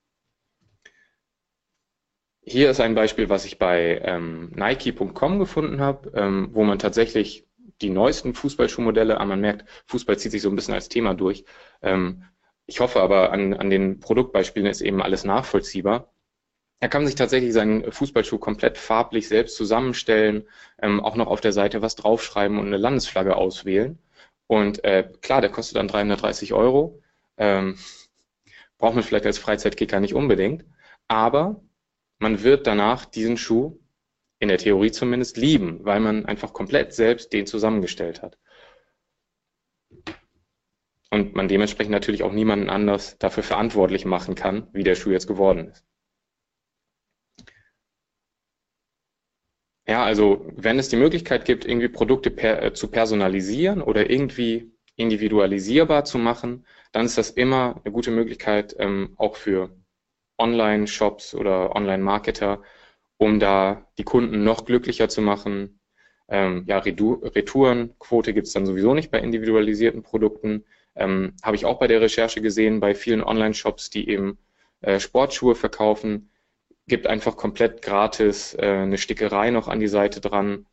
[2.44, 7.46] Hier ist ein Beispiel, was ich bei ähm, Nike.com gefunden habe, ähm, wo man tatsächlich
[7.80, 11.44] die neuesten Fußballschuhmodelle, aber man merkt, Fußball zieht sich so ein bisschen als Thema durch.
[11.80, 12.24] Ähm,
[12.66, 16.12] ich hoffe aber, an, an den Produktbeispielen ist eben alles nachvollziehbar.
[16.80, 20.48] Er kann sich tatsächlich seinen Fußballschuh komplett farblich selbst zusammenstellen,
[20.80, 23.98] ähm, auch noch auf der Seite was draufschreiben und eine Landesflagge auswählen.
[24.46, 27.00] Und äh, klar, der kostet dann 330 Euro.
[27.38, 27.78] Ähm,
[28.82, 30.64] braucht man vielleicht als Freizeitkicker nicht unbedingt,
[31.06, 31.62] aber
[32.18, 33.78] man wird danach diesen Schuh
[34.40, 38.38] in der Theorie zumindest lieben, weil man einfach komplett selbst den zusammengestellt hat.
[41.10, 45.28] Und man dementsprechend natürlich auch niemanden anders dafür verantwortlich machen kann, wie der Schuh jetzt
[45.28, 45.86] geworden ist.
[49.86, 54.72] Ja, also wenn es die Möglichkeit gibt, irgendwie Produkte per, äh, zu personalisieren oder irgendwie
[54.96, 59.70] individualisierbar zu machen, dann ist das immer eine gute Möglichkeit, ähm, auch für
[60.38, 62.62] Online-Shops oder Online-Marketer,
[63.16, 65.80] um da die Kunden noch glücklicher zu machen.
[66.28, 70.64] Ähm, ja, Retourenquote gibt es dann sowieso nicht bei individualisierten Produkten.
[70.94, 74.38] Ähm, Habe ich auch bei der Recherche gesehen, bei vielen Online-Shops, die eben
[74.80, 76.30] äh, Sportschuhe verkaufen,
[76.86, 80.66] gibt einfach komplett gratis äh, eine Stickerei noch an die Seite dran.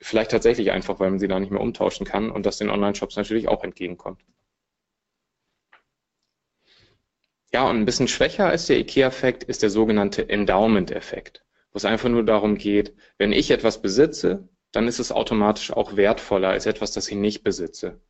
[0.00, 3.16] Vielleicht tatsächlich einfach, weil man sie da nicht mehr umtauschen kann und das den Online-Shops
[3.16, 4.22] natürlich auch entgegenkommt.
[7.52, 12.08] Ja, und ein bisschen schwächer als der IKEA-Effekt ist der sogenannte Endowment-Effekt, wo es einfach
[12.08, 16.92] nur darum geht, wenn ich etwas besitze, dann ist es automatisch auch wertvoller als etwas,
[16.92, 18.00] das ich nicht besitze.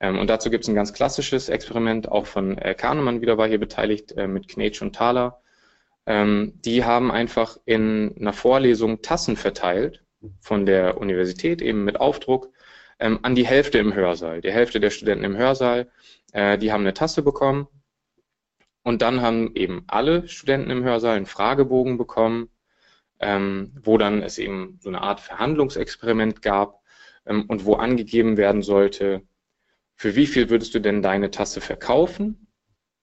[0.00, 3.48] Ähm, und dazu gibt es ein ganz klassisches Experiment, auch von äh, Kahnemann wieder war
[3.48, 5.40] hier beteiligt, äh, mit Knetsch und Thaler.
[6.06, 10.04] Ähm, die haben einfach in einer Vorlesung Tassen verteilt
[10.40, 12.50] von der Universität, eben mit Aufdruck,
[12.98, 14.40] ähm, an die Hälfte im Hörsaal.
[14.40, 15.88] Die Hälfte der Studenten im Hörsaal,
[16.32, 17.68] äh, die haben eine Tasse bekommen.
[18.84, 22.50] Und dann haben eben alle Studenten im Hörsaal einen Fragebogen bekommen,
[23.18, 26.82] ähm, wo dann es eben so eine Art Verhandlungsexperiment gab
[27.26, 29.22] ähm, und wo angegeben werden sollte,
[29.96, 32.46] für wie viel würdest du denn deine Tasse verkaufen?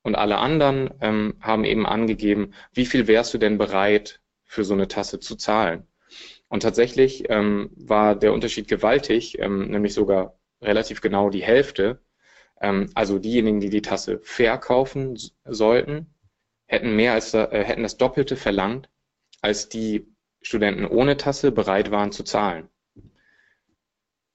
[0.04, 4.74] Und alle anderen ähm, haben eben angegeben, wie viel wärst du denn bereit für so
[4.74, 5.88] eine Tasse zu zahlen?
[6.48, 12.02] Und tatsächlich ähm, war der Unterschied gewaltig, ähm, nämlich sogar relativ genau die Hälfte.
[12.62, 16.14] Ähm, also diejenigen, die die Tasse verkaufen sollten,
[16.68, 18.90] hätten mehr als äh, hätten das Doppelte verlangt,
[19.42, 20.08] als die
[20.42, 22.70] Studenten ohne Tasse bereit waren zu zahlen.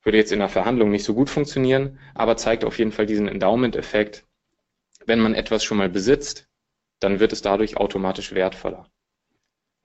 [0.02, 3.26] Würde jetzt in der Verhandlung nicht so gut funktionieren, aber zeigt auf jeden Fall diesen
[3.26, 4.24] Endowment-Effekt.
[5.04, 6.48] Wenn man etwas schon mal besitzt,
[7.00, 8.88] dann wird es dadurch automatisch wertvoller.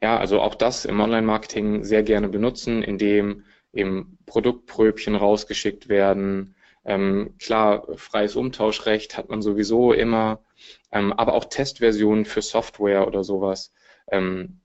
[0.02, 6.56] Ja, also auch das im Online-Marketing sehr gerne benutzen, indem eben Produktpröbchen rausgeschickt werden.
[6.84, 10.44] Ähm, klar, freies Umtauschrecht hat man sowieso immer,
[10.92, 13.74] ähm, aber auch Testversionen für Software oder sowas
[14.12, 14.62] ähm,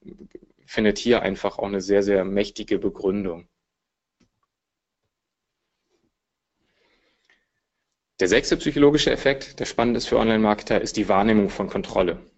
[0.66, 3.48] findet hier einfach auch eine sehr, sehr mächtige Begründung.
[8.18, 12.30] Der sechste psychologische Effekt, der spannend ist für Online-Marketer, ist die Wahrnehmung von Kontrolle.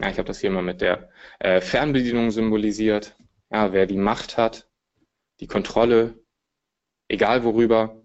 [0.00, 3.16] Ja, ich habe das hier mal mit der äh, Fernbedienung symbolisiert.
[3.50, 4.68] Ja, wer die Macht hat,
[5.38, 6.18] die Kontrolle,
[7.06, 8.01] egal worüber,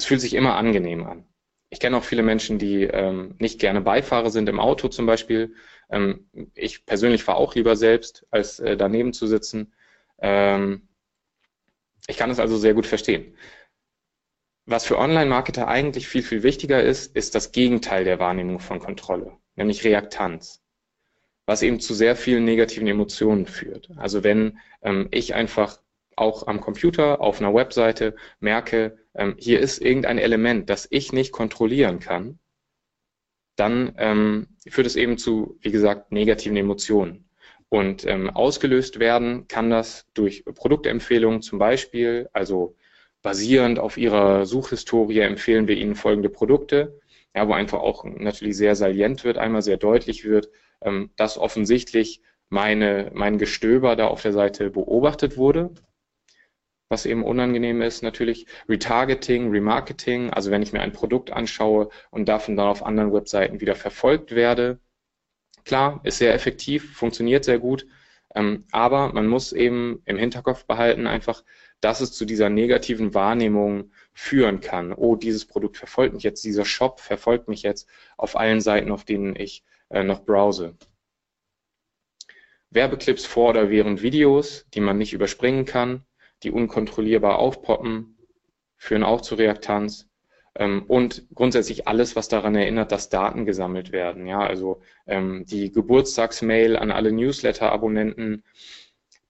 [0.00, 1.26] es fühlt sich immer angenehm an.
[1.68, 5.54] Ich kenne auch viele Menschen, die ähm, nicht gerne Beifahrer sind im Auto zum Beispiel.
[5.90, 9.74] Ähm, ich persönlich fahre auch lieber selbst, als äh, daneben zu sitzen.
[10.18, 10.88] Ähm,
[12.06, 13.36] ich kann es also sehr gut verstehen.
[14.64, 19.36] Was für Online-Marketer eigentlich viel, viel wichtiger ist, ist das Gegenteil der Wahrnehmung von Kontrolle,
[19.54, 20.62] nämlich Reaktanz,
[21.44, 23.90] was eben zu sehr vielen negativen Emotionen führt.
[23.98, 25.78] Also wenn ähm, ich einfach
[26.16, 31.32] auch am Computer auf einer Webseite merke, ähm, hier ist irgendein Element, das ich nicht
[31.32, 32.38] kontrollieren kann,
[33.56, 37.28] dann ähm, führt es eben zu, wie gesagt, negativen Emotionen.
[37.68, 42.76] Und ähm, ausgelöst werden kann das durch Produktempfehlungen zum Beispiel, also
[43.22, 46.98] basierend auf ihrer Suchhistorie empfehlen wir ihnen folgende Produkte,
[47.34, 50.48] ja, wo einfach auch natürlich sehr salient wird, einmal sehr deutlich wird,
[50.80, 55.70] ähm, dass offensichtlich meine, mein Gestöber da auf der Seite beobachtet wurde,
[56.90, 58.46] was eben unangenehm ist natürlich.
[58.68, 63.60] Retargeting, Remarketing, also wenn ich mir ein Produkt anschaue und davon dann auf anderen Webseiten
[63.60, 64.80] wieder verfolgt werde.
[65.64, 67.86] Klar, ist sehr effektiv, funktioniert sehr gut,
[68.34, 71.44] ähm, aber man muss eben im Hinterkopf behalten einfach,
[71.80, 74.92] dass es zu dieser negativen Wahrnehmung führen kann.
[74.92, 79.04] Oh, dieses Produkt verfolgt mich jetzt, dieser Shop verfolgt mich jetzt auf allen Seiten, auf
[79.04, 80.76] denen ich äh, noch browse.
[82.70, 86.04] Werbeclips vor oder während Videos, die man nicht überspringen kann,
[86.42, 88.16] die unkontrollierbar aufpoppen,
[88.76, 90.08] führen auch zu Reaktanz.
[90.54, 94.26] Ähm, und grundsätzlich alles, was daran erinnert, dass Daten gesammelt werden.
[94.26, 98.42] Ja, also ähm, die Geburtstagsmail an alle Newsletter-Abonnenten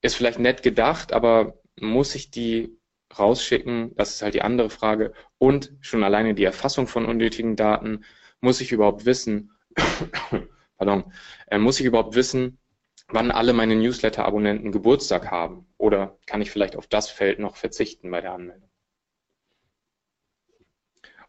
[0.03, 2.79] ist vielleicht nett gedacht, aber muss ich die
[3.19, 3.95] rausschicken?
[3.97, 5.13] Das ist halt die andere Frage.
[5.39, 8.05] Und schon alleine die Erfassung von unnötigen Daten.
[8.41, 9.53] Muss ich überhaupt wissen,
[10.79, 11.13] pardon,
[11.49, 12.59] äh, muss ich überhaupt wissen,
[13.13, 15.67] wann alle meine Newsletter-Abonnenten Geburtstag haben?
[15.79, 18.71] Oder kann ich vielleicht auf das Feld noch verzichten bei der Anmeldung?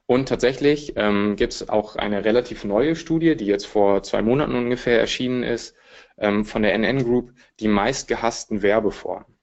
[0.06, 4.56] Und tatsächlich ähm, gibt es auch eine relativ neue Studie, die jetzt vor zwei Monaten
[4.56, 5.74] ungefähr erschienen ist,
[6.18, 9.38] ähm, von der NN Group, die meistgehassten Werbeformen.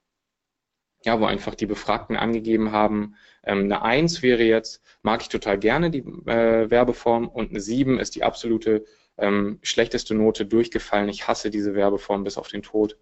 [1.03, 5.57] Ja, wo einfach die Befragten angegeben haben, ähm, eine 1 wäre jetzt, mag ich total
[5.57, 8.85] gerne die äh, Werbeform und eine 7 ist die absolute
[9.19, 11.09] ähm, schlechteste Note durchgefallen.
[11.09, 12.97] Ich hasse diese Werbeform bis auf den Tod.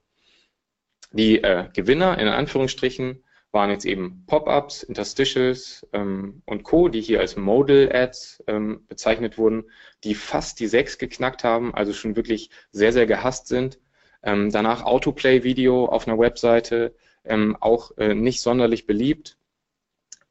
[1.11, 7.21] Die äh, Gewinner in Anführungsstrichen waren jetzt eben Pop-ups, Interstitials ähm, und Co., die hier
[7.21, 9.65] als Modal Ads ähm, bezeichnet wurden,
[10.03, 13.79] die fast die 6 geknackt haben, also schon wirklich sehr, sehr gehasst sind.
[14.21, 16.93] Ähm, danach Autoplay-Video auf einer Webseite,
[17.23, 19.36] ähm, auch äh, nicht sonderlich beliebt.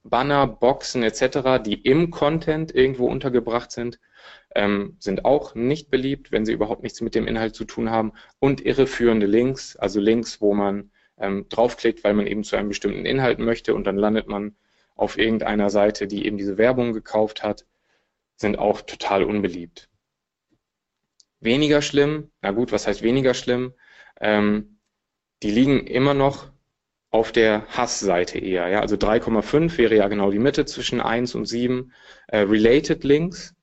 [0.08, 4.00] Banner, Boxen etc., die im Content irgendwo untergebracht sind,
[4.54, 8.12] ähm, sind auch nicht beliebt, wenn sie überhaupt nichts mit dem Inhalt zu tun haben.
[8.38, 13.06] Und irreführende Links, also Links, wo man ähm, draufklickt, weil man eben zu einem bestimmten
[13.06, 14.56] Inhalt möchte und dann landet man
[14.94, 17.66] auf irgendeiner Seite, die eben diese Werbung gekauft hat,
[18.36, 19.88] sind auch total unbeliebt.
[21.40, 23.74] Weniger schlimm, na gut, was heißt weniger schlimm?
[24.20, 24.78] Ähm,
[25.42, 26.50] die liegen immer noch
[27.16, 28.68] auf der Hassseite eher.
[28.68, 28.80] Ja?
[28.80, 31.92] Also 3,5 wäre ja genau die Mitte zwischen 1 und 7.
[32.28, 33.54] Äh, Related Links,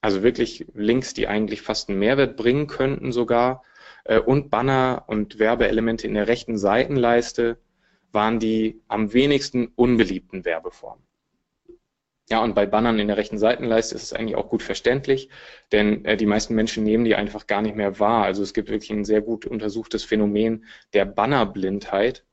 [0.00, 3.62] also wirklich Links, die eigentlich fast einen Mehrwert bringen könnten sogar,
[4.04, 7.56] äh, und Banner und Werbeelemente in der rechten Seitenleiste
[8.10, 11.04] waren die am wenigsten unbeliebten Werbeformen.
[12.30, 15.28] Ja, und bei Bannern in der rechten Seitenleiste ist es eigentlich auch gut verständlich,
[15.70, 18.24] denn äh, die meisten Menschen nehmen die einfach gar nicht mehr wahr.
[18.24, 20.64] Also es gibt wirklich ein sehr gut untersuchtes Phänomen
[20.94, 22.24] der Bannerblindheit.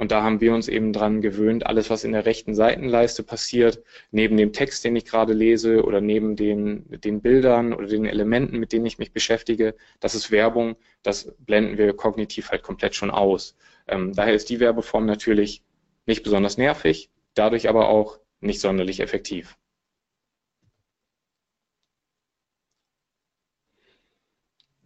[0.00, 3.84] Und da haben wir uns eben dran gewöhnt, alles, was in der rechten Seitenleiste passiert,
[4.10, 8.58] neben dem Text, den ich gerade lese oder neben den, den Bildern oder den Elementen,
[8.58, 13.10] mit denen ich mich beschäftige, das ist Werbung, das blenden wir kognitiv halt komplett schon
[13.10, 13.54] aus.
[13.86, 15.62] Ähm, daher ist die Werbeform natürlich
[16.06, 19.58] nicht besonders nervig, dadurch aber auch nicht sonderlich effektiv.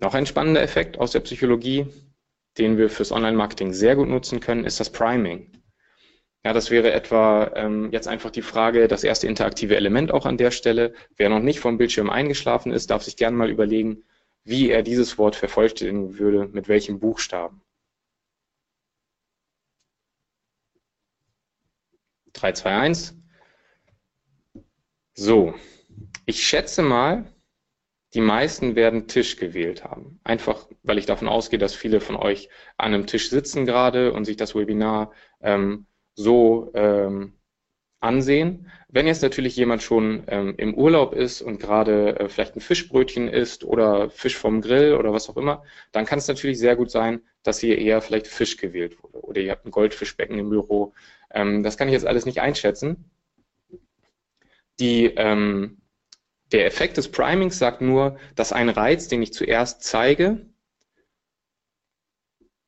[0.01, 1.87] Noch ein spannender Effekt aus der Psychologie
[2.59, 5.51] den wir fürs Online-Marketing sehr gut nutzen können, ist das Priming.
[6.45, 10.37] Ja, das wäre etwa ähm, jetzt einfach die Frage, das erste interaktive Element auch an
[10.37, 10.93] der Stelle.
[11.17, 14.05] Wer noch nicht vom Bildschirm eingeschlafen ist, darf sich gerne mal überlegen,
[14.45, 17.63] wie er dieses Wort vervollständigen würde, mit welchem Buchstaben.
[22.35, 23.17] 3, 2, 1.
[25.15, 25.55] So,
[26.27, 27.33] ich schätze mal,
[28.15, 30.21] die meisten werden Tisch gewählt haben.
[30.25, 34.25] Einfach, weil ich davon ausgehe, dass viele von euch an einem Tisch sitzen gerade und
[34.25, 35.12] sich das Webinar
[35.43, 37.35] ähm, so ähm,
[38.01, 38.71] ansehen.
[38.89, 43.27] Wenn jetzt natürlich jemand schon ähm, im Urlaub ist und gerade äh, vielleicht ein Fischbrötchen
[43.29, 46.91] isst oder Fisch vom Grill oder was auch immer, dann kann es natürlich sehr gut
[46.93, 50.95] sein, dass hier eher vielleicht Fisch gewählt wurde oder ihr habt ein Goldfischbecken im Büro.
[51.33, 53.11] Ähm, das kann ich jetzt alles nicht einschätzen.
[54.79, 55.79] Die ähm,
[56.53, 60.47] der Effekt des Primings sagt nur, dass ein Reiz, den ich zuerst zeige,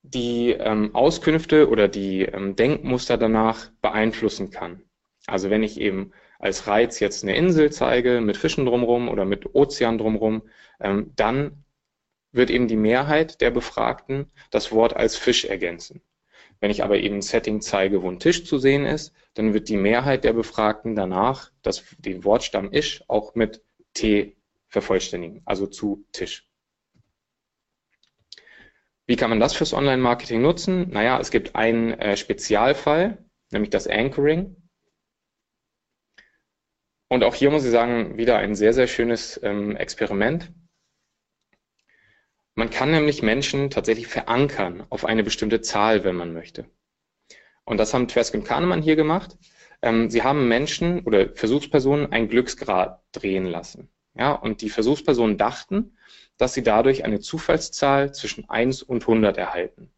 [0.02, 4.82] die ähm, Auskünfte oder die ähm, Denkmuster danach beeinflussen kann.
[5.26, 9.54] Also wenn ich eben als Reiz jetzt eine Insel zeige mit Fischen drumherum oder mit
[9.54, 10.42] Ozean drumherum,
[10.80, 11.64] ähm, dann
[12.32, 16.02] wird eben die Mehrheit der Befragten das Wort als Fisch ergänzen.
[16.60, 19.68] Wenn ich aber eben ein Setting zeige, wo ein Tisch zu sehen ist, dann wird
[19.68, 23.62] die Mehrheit der Befragten danach das, den Wortstamm isch auch mit
[23.96, 24.36] T
[24.68, 26.48] vervollständigen, also zu Tisch.
[29.06, 30.90] Wie kann man das fürs Online-Marketing nutzen?
[30.90, 34.56] Naja, es gibt einen äh, Spezialfall, nämlich das Anchoring.
[37.08, 40.52] Und auch hier muss ich sagen, wieder ein sehr, sehr schönes ähm, Experiment.
[42.56, 46.68] Man kann nämlich Menschen tatsächlich verankern auf eine bestimmte Zahl, wenn man möchte.
[47.64, 49.36] Und das haben Tversky und Kahnemann hier gemacht.
[49.82, 53.88] Ähm, sie haben Menschen oder Versuchspersonen ein Glücksgrad drehen lassen.
[54.14, 55.96] Ja, und die Versuchspersonen dachten,
[56.38, 59.90] dass sie dadurch eine Zufallszahl zwischen 1 und 100 erhalten.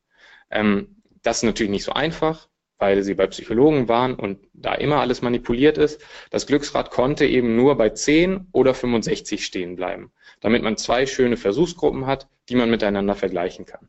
[0.51, 2.49] Ähm, das ist natürlich nicht so einfach,
[2.79, 6.01] weil sie bei Psychologen waren und da immer alles manipuliert ist.
[6.31, 11.37] Das Glücksrad konnte eben nur bei 10 oder 65 stehen bleiben, damit man zwei schöne
[11.37, 13.89] Versuchsgruppen hat, die man miteinander vergleichen kann.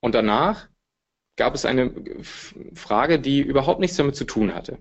[0.00, 0.68] Und danach
[1.36, 1.92] gab es eine
[2.74, 4.78] Frage, die überhaupt nichts damit zu tun hatte.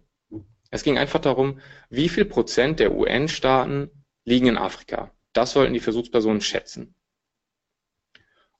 [0.71, 3.89] Es ging einfach darum, wie viel Prozent der UN-Staaten
[4.23, 5.11] liegen in Afrika.
[5.33, 6.95] Das sollten die Versuchspersonen schätzen.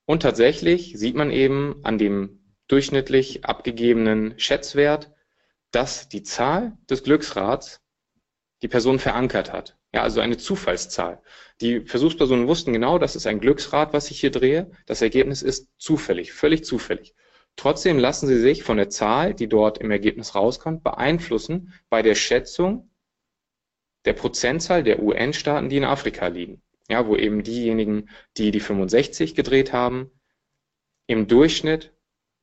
[0.05, 5.11] Und tatsächlich sieht man eben an dem durchschnittlich abgegebenen Schätzwert,
[5.71, 7.81] dass die Zahl des Glücksrads
[8.61, 9.77] die Person verankert hat.
[9.93, 11.21] Ja, also eine Zufallszahl.
[11.61, 14.71] Die Versuchspersonen wussten genau, das ist ein Glücksrad, was ich hier drehe.
[14.85, 17.15] Das Ergebnis ist zufällig, völlig zufällig.
[17.55, 22.15] Trotzdem lassen Sie sich von der Zahl, die dort im Ergebnis rauskommt, beeinflussen bei der
[22.15, 22.91] Schätzung
[24.05, 26.61] der Prozentzahl der UN-Staaten, die in Afrika liegen.
[26.89, 30.11] Ja, wo eben diejenigen, die die 65 gedreht haben,
[31.07, 31.93] im Durchschnitt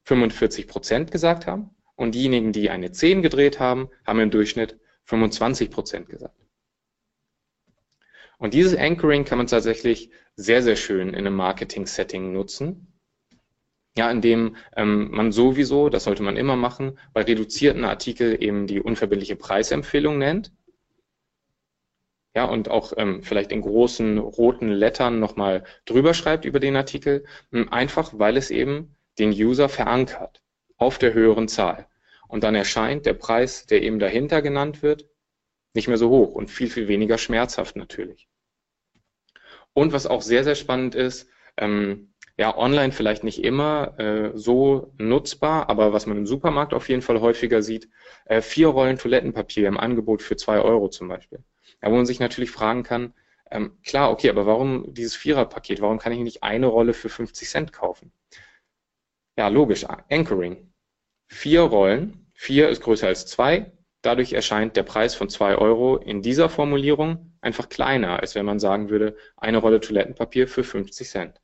[0.05, 5.71] 45 Prozent gesagt haben und diejenigen, die eine 10 gedreht haben, haben im Durchschnitt 25
[5.71, 6.37] Prozent gesagt.
[8.39, 12.91] Und dieses Anchoring kann man tatsächlich sehr, sehr schön in einem Marketing-Setting nutzen.
[13.97, 18.80] Ja, indem ähm, man sowieso, das sollte man immer machen, bei reduzierten Artikeln eben die
[18.80, 20.53] unverbindliche Preisempfehlung nennt.
[22.34, 27.26] Ja, und auch ähm, vielleicht in großen roten Lettern nochmal drüber schreibt über den Artikel,
[27.51, 30.43] hm, einfach weil es eben den User verankert
[30.78, 31.86] auf der höheren Zahl.
[32.28, 35.07] Und dann erscheint der Preis, der eben dahinter genannt wird,
[35.74, 38.28] nicht mehr so hoch und viel, viel weniger schmerzhaft natürlich.
[39.74, 41.28] Und was auch sehr, sehr spannend ist,
[41.59, 46.89] ähm, ja, online vielleicht nicht immer äh, so nutzbar, aber was man im Supermarkt auf
[46.89, 47.89] jeden Fall häufiger sieht,
[48.24, 51.45] äh, vier Rollen Toilettenpapier im Angebot für zwei Euro zum Beispiel.
[51.83, 53.12] Ja, wo man sich natürlich fragen kann,
[53.51, 55.83] ähm, klar, okay, aber warum dieses Viererpaket?
[55.83, 58.12] Warum kann ich nicht eine Rolle für 50 Cent kaufen?
[59.37, 60.72] Ja, logisch, Anchoring.
[61.28, 66.22] Vier Rollen, vier ist größer als zwei, dadurch erscheint der Preis von zwei Euro in
[66.22, 71.41] dieser Formulierung einfach kleiner, als wenn man sagen würde, eine Rolle Toilettenpapier für 50 Cent.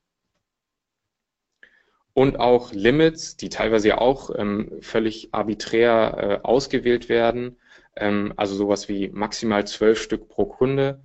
[2.13, 7.57] Und auch Limits, die teilweise ja auch ähm, völlig arbiträr äh, ausgewählt werden,
[7.95, 11.01] ähm, also sowas wie maximal zwölf Stück pro Kunde,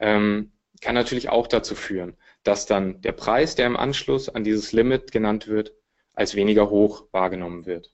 [0.00, 4.72] ähm, kann natürlich auch dazu führen, dass dann der Preis, der im Anschluss an dieses
[4.72, 5.72] Limit genannt wird,
[6.14, 7.92] als weniger hoch wahrgenommen wird.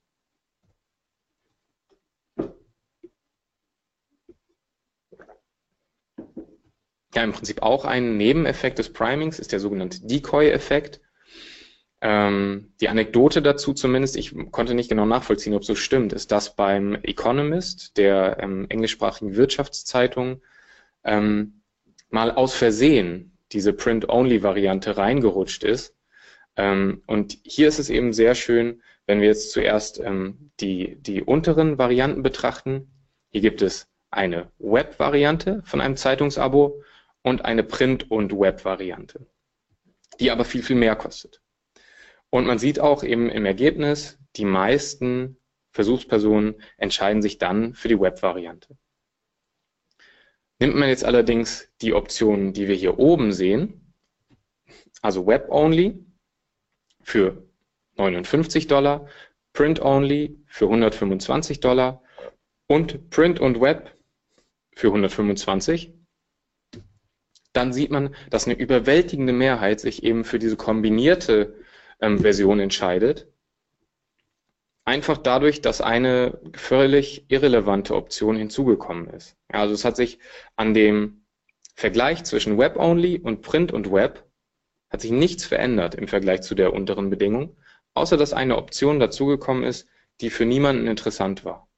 [7.15, 11.01] Ja, im Prinzip auch ein Nebeneffekt des Primings ist der sogenannte Decoy-Effekt.
[12.05, 16.57] Ähm, die Anekdote dazu zumindest, ich konnte nicht genau nachvollziehen, ob so stimmt, ist, dass
[16.57, 20.43] beim Economist, der ähm, englischsprachigen Wirtschaftszeitung,
[21.05, 21.63] ähm,
[22.11, 25.95] mal aus Versehen diese Print-Only-Variante reingerutscht ist.
[26.57, 31.23] Ähm, und hier ist es eben sehr schön, wenn wir jetzt zuerst ähm, die, die
[31.23, 32.91] unteren Varianten betrachten.
[33.31, 36.83] Hier gibt es eine Web-Variante von einem Zeitungsabo
[37.23, 39.25] und eine Print- und Web-Variante,
[40.19, 41.41] die aber viel, viel mehr kostet.
[42.35, 45.37] Und man sieht auch eben im Ergebnis, die meisten
[45.73, 48.79] Versuchspersonen entscheiden sich dann für die Web-Variante.
[50.59, 53.93] Nimmt man jetzt allerdings die Optionen, die wir hier oben sehen,
[55.03, 56.07] also Web-Only
[57.03, 57.47] für
[57.97, 59.07] 59 Dollar,
[59.53, 62.03] Print-Only für 125 Dollar
[62.67, 63.95] und Print und Web
[64.75, 65.93] für 125,
[67.53, 71.62] dann sieht man, dass eine überwältigende Mehrheit sich eben für diese kombinierte
[72.03, 73.29] ähm, Version entscheidet.
[74.85, 79.37] Einfach dadurch, dass eine völlig irrelevante Option hinzugekommen ist.
[79.49, 80.19] Also es hat sich
[80.57, 81.25] an dem
[81.77, 84.29] Vergleich zwischen Web-Only und Print und Web
[84.91, 87.57] hat sich nichts verändert im Vergleich zu der unteren Bedingung,
[87.95, 89.89] außer dass eine Option dazugekommen ist,
[90.21, 91.69] die für niemanden interessant war.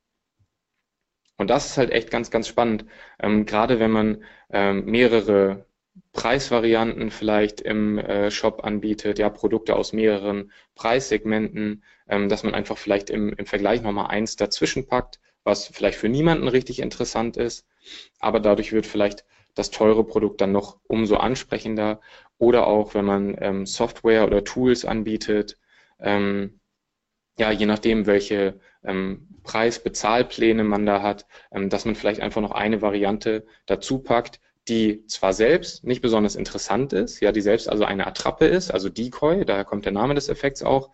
[1.37, 2.87] Und das ist halt echt ganz, ganz spannend,
[3.21, 5.67] ähm, gerade wenn man ähm, mehrere
[6.13, 12.79] Preisvarianten vielleicht im äh, Shop anbietet, ja, Produkte aus mehreren Preissegmenten, ähm, dass man einfach
[12.79, 17.67] vielleicht im, im Vergleich nochmal eins dazwischen packt, was vielleicht für niemanden richtig interessant ist,
[18.19, 19.25] aber dadurch wird vielleicht
[19.55, 22.01] das teure Produkt dann noch umso ansprechender.
[22.39, 25.59] Oder auch wenn man ähm, Software oder Tools anbietet,
[26.01, 26.61] ähm,
[27.39, 32.53] ja, je nachdem, welche ähm, Preis-Bezahlpläne man da hat, ähm, dass man vielleicht einfach noch
[32.53, 37.85] eine Variante dazu packt, die zwar selbst nicht besonders interessant ist, ja, die selbst also
[37.85, 40.91] eine Attrappe ist, also Decoy, daher kommt der Name des Effekts auch,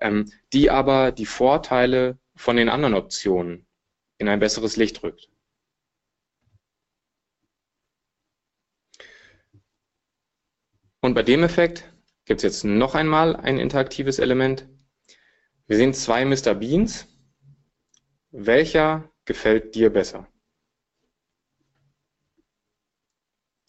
[0.00, 3.66] ähm, die aber die Vorteile von den anderen Optionen
[4.18, 5.28] in ein besseres Licht rückt.
[11.00, 11.92] Und bei dem Effekt
[12.24, 14.68] gibt es jetzt noch einmal ein interaktives Element.
[15.66, 16.54] Wir sehen zwei Mr.
[16.54, 17.08] Beans.
[18.30, 20.31] Welcher gefällt dir besser?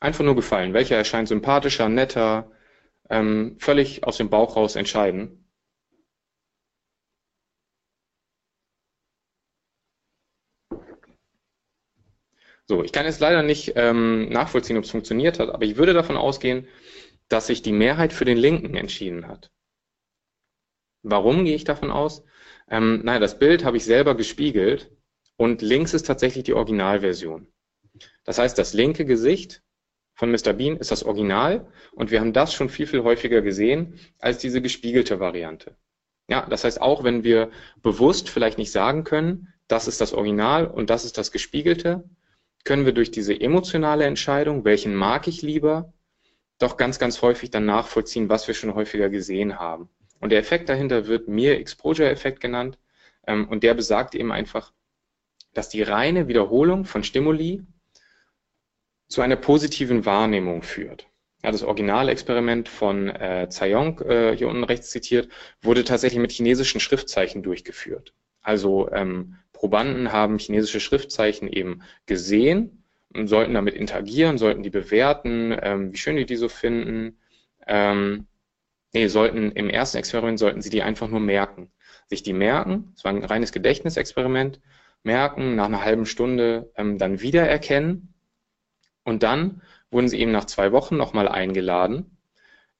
[0.03, 0.73] Einfach nur gefallen.
[0.73, 2.51] Welcher erscheint sympathischer, netter,
[3.09, 5.47] ähm, völlig aus dem Bauch raus entscheiden.
[12.67, 15.93] So, ich kann jetzt leider nicht ähm, nachvollziehen, ob es funktioniert hat, aber ich würde
[15.93, 16.67] davon ausgehen,
[17.29, 19.53] dass sich die Mehrheit für den linken entschieden hat.
[21.01, 22.25] Warum gehe ich davon aus?
[22.69, 24.91] Ähm, naja, das Bild habe ich selber gespiegelt
[25.37, 27.47] und links ist tatsächlich die Originalversion.
[28.25, 29.62] Das heißt, das linke Gesicht
[30.15, 30.53] von Mr.
[30.53, 34.61] Bean ist das Original und wir haben das schon viel, viel häufiger gesehen als diese
[34.61, 35.75] gespiegelte Variante.
[36.27, 37.51] Ja, das heißt, auch wenn wir
[37.81, 42.03] bewusst vielleicht nicht sagen können, das ist das Original und das ist das Gespiegelte,
[42.63, 45.93] können wir durch diese emotionale Entscheidung, welchen mag ich lieber,
[46.59, 49.89] doch ganz, ganz häufig dann nachvollziehen, was wir schon häufiger gesehen haben.
[50.19, 52.77] Und der Effekt dahinter wird mir Exposure-Effekt genannt.
[53.27, 54.71] Ähm, und der besagt eben einfach,
[55.53, 57.63] dass die reine Wiederholung von Stimuli
[59.13, 61.07] zu einer positiven Wahrnehmung führt.
[61.43, 65.29] Ja, das Originalexperiment von äh, Zayong, äh, hier unten rechts zitiert,
[65.61, 68.15] wurde tatsächlich mit chinesischen Schriftzeichen durchgeführt.
[68.41, 72.85] Also ähm, Probanden haben chinesische Schriftzeichen eben gesehen,
[73.25, 77.19] sollten damit interagieren, sollten die bewerten, ähm, wie schön die die so finden.
[77.67, 78.25] Ähm,
[78.93, 81.71] nee, sollten im ersten Experiment sollten sie die einfach nur merken.
[82.07, 84.59] Sich die merken, es war ein reines Gedächtnisexperiment,
[85.03, 88.12] merken, nach einer halben Stunde ähm, dann wiedererkennen
[89.03, 92.17] und dann wurden sie eben nach zwei Wochen nochmal eingeladen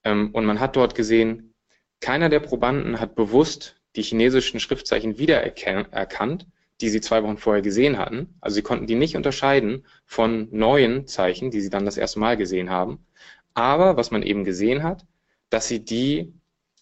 [0.04, 1.54] ähm, und man hat dort gesehen,
[2.02, 6.48] keiner der Probanden hat bewusst die chinesischen Schriftzeichen wiedererkannt,
[6.82, 8.36] die sie zwei Wochen vorher gesehen hatten.
[8.42, 12.36] Also sie konnten die nicht unterscheiden von neuen Zeichen, die sie dann das erste Mal
[12.36, 13.06] gesehen haben.
[13.54, 15.06] Aber was man eben gesehen hat,
[15.50, 16.34] dass sie die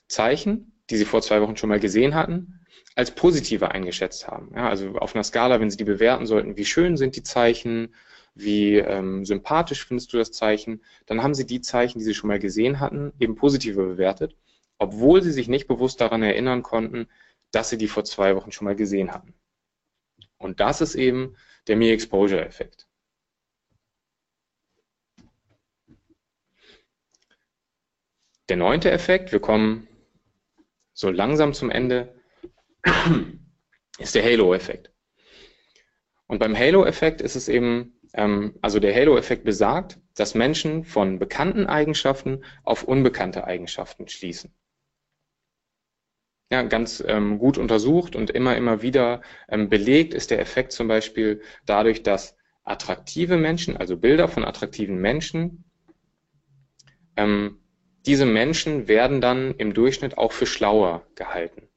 [0.08, 2.62] Zeichen, die sie vor zwei Wochen schon mal gesehen hatten,
[2.96, 4.52] als positive eingeschätzt haben.
[4.56, 7.94] Ja, also auf einer Skala, wenn sie die bewerten sollten, wie schön sind die Zeichen,
[8.34, 12.30] wie ähm, sympathisch findest du das Zeichen, dann haben sie die Zeichen, die sie schon
[12.30, 14.36] mal gesehen hatten, eben positiver bewertet,
[14.78, 17.08] obwohl sie sich nicht bewusst daran erinnern konnten,
[17.52, 19.34] dass sie die vor zwei Wochen schon mal gesehen hatten.
[20.38, 21.36] Und das ist eben
[21.68, 22.88] der Me-Exposure-Effekt.
[28.50, 29.88] Der neunte Effekt, wir kommen
[30.94, 32.14] so langsam zum Ende,
[33.98, 34.92] ist der Halo-Effekt.
[36.28, 41.68] Und beim Halo-Effekt ist es eben ähm, also der Halo-Effekt besagt, dass Menschen von bekannten
[41.68, 44.54] Eigenschaften auf unbekannte Eigenschaften schließen.
[46.52, 50.90] Ja, ganz ähm, gut untersucht und immer, immer wieder ähm, belegt ist der Effekt zum
[50.90, 55.64] Beispiel dadurch, dass attraktive Menschen, also Bilder von attraktiven Menschen,
[57.16, 57.60] ähm,
[58.06, 61.71] diese Menschen werden dann im Durchschnitt auch für schlauer gehalten.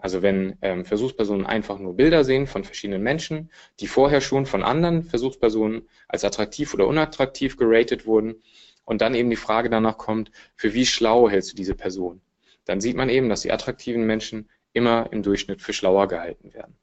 [0.00, 4.62] Also wenn ähm, Versuchspersonen einfach nur Bilder sehen von verschiedenen Menschen, die vorher schon von
[4.62, 8.42] anderen Versuchspersonen als attraktiv oder unattraktiv geratet wurden
[8.84, 12.22] und dann eben die Frage danach kommt, für wie schlau hältst du diese Person?
[12.64, 16.76] Dann sieht man eben, dass die attraktiven Menschen immer im Durchschnitt für schlauer gehalten werden.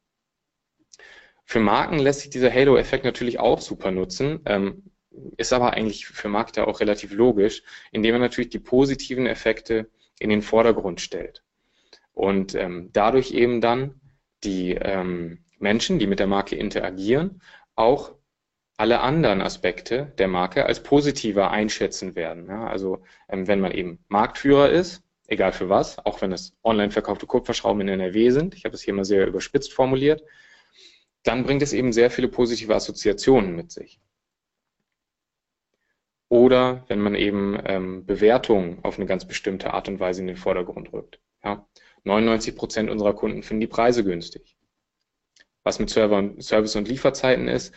[1.43, 4.91] Für Marken lässt sich dieser Halo-Effekt natürlich auch super nutzen, ähm,
[5.37, 9.89] ist aber eigentlich für Marketer auch relativ logisch, indem man natürlich die positiven Effekte
[10.19, 11.41] in den Vordergrund stellt
[12.17, 14.01] und ähm, dadurch eben dann
[14.43, 17.43] die ähm, Menschen, die mit der Marke interagieren,
[17.75, 18.15] auch
[18.75, 22.47] alle anderen Aspekte der Marke als positiver einschätzen werden.
[22.47, 26.89] Ja, also ähm, wenn man eben Marktführer ist, egal für was, auch wenn es online
[26.89, 30.23] verkaufte Kupferschrauben in NRW sind, ich habe es hier mal sehr überspitzt formuliert,
[31.21, 33.99] dann bringt es eben sehr viele positive Assoziationen mit sich.
[36.29, 40.35] Oder wenn man eben ähm, Bewertungen auf eine ganz bestimmte Art und Weise in den
[40.35, 41.19] Vordergrund rückt.
[41.43, 41.67] Ja.
[42.07, 44.57] 99 Prozent unserer Kunden finden die Preise günstig.
[45.63, 47.73] Was mit Server und Service und Lieferzeiten ist,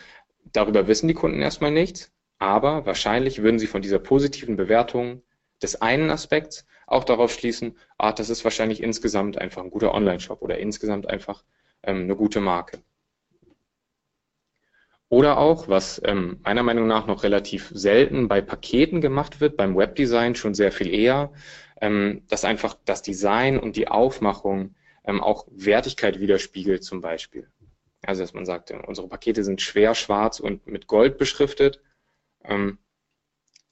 [0.53, 5.21] darüber wissen die Kunden erstmal nichts, aber wahrscheinlich würden sie von dieser positiven Bewertung
[5.61, 10.41] des einen Aspekts auch darauf schließen, ah, das ist wahrscheinlich insgesamt einfach ein guter Online-Shop
[10.41, 11.43] oder insgesamt einfach
[11.83, 12.81] ähm, eine gute Marke.
[15.09, 19.75] Oder auch, was ähm, meiner Meinung nach noch relativ selten bei Paketen gemacht wird, beim
[19.75, 21.33] Webdesign schon sehr viel eher,
[21.81, 27.51] ähm, dass einfach das Design und die Aufmachung ähm, auch Wertigkeit widerspiegelt zum Beispiel.
[28.03, 31.81] Also dass man sagt, unsere Pakete sind schwer schwarz und mit Gold beschriftet.
[32.43, 32.77] Ähm,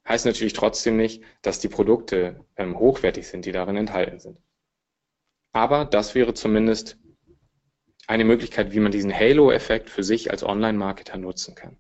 [0.08, 4.40] heißt natürlich trotzdem nicht, dass die Produkte ähm, hochwertig sind, die darin enthalten sind.
[5.52, 6.98] Aber das wäre zumindest
[8.08, 11.78] eine Möglichkeit, wie man diesen Halo-Effekt für sich als Online-Marketer nutzen kann.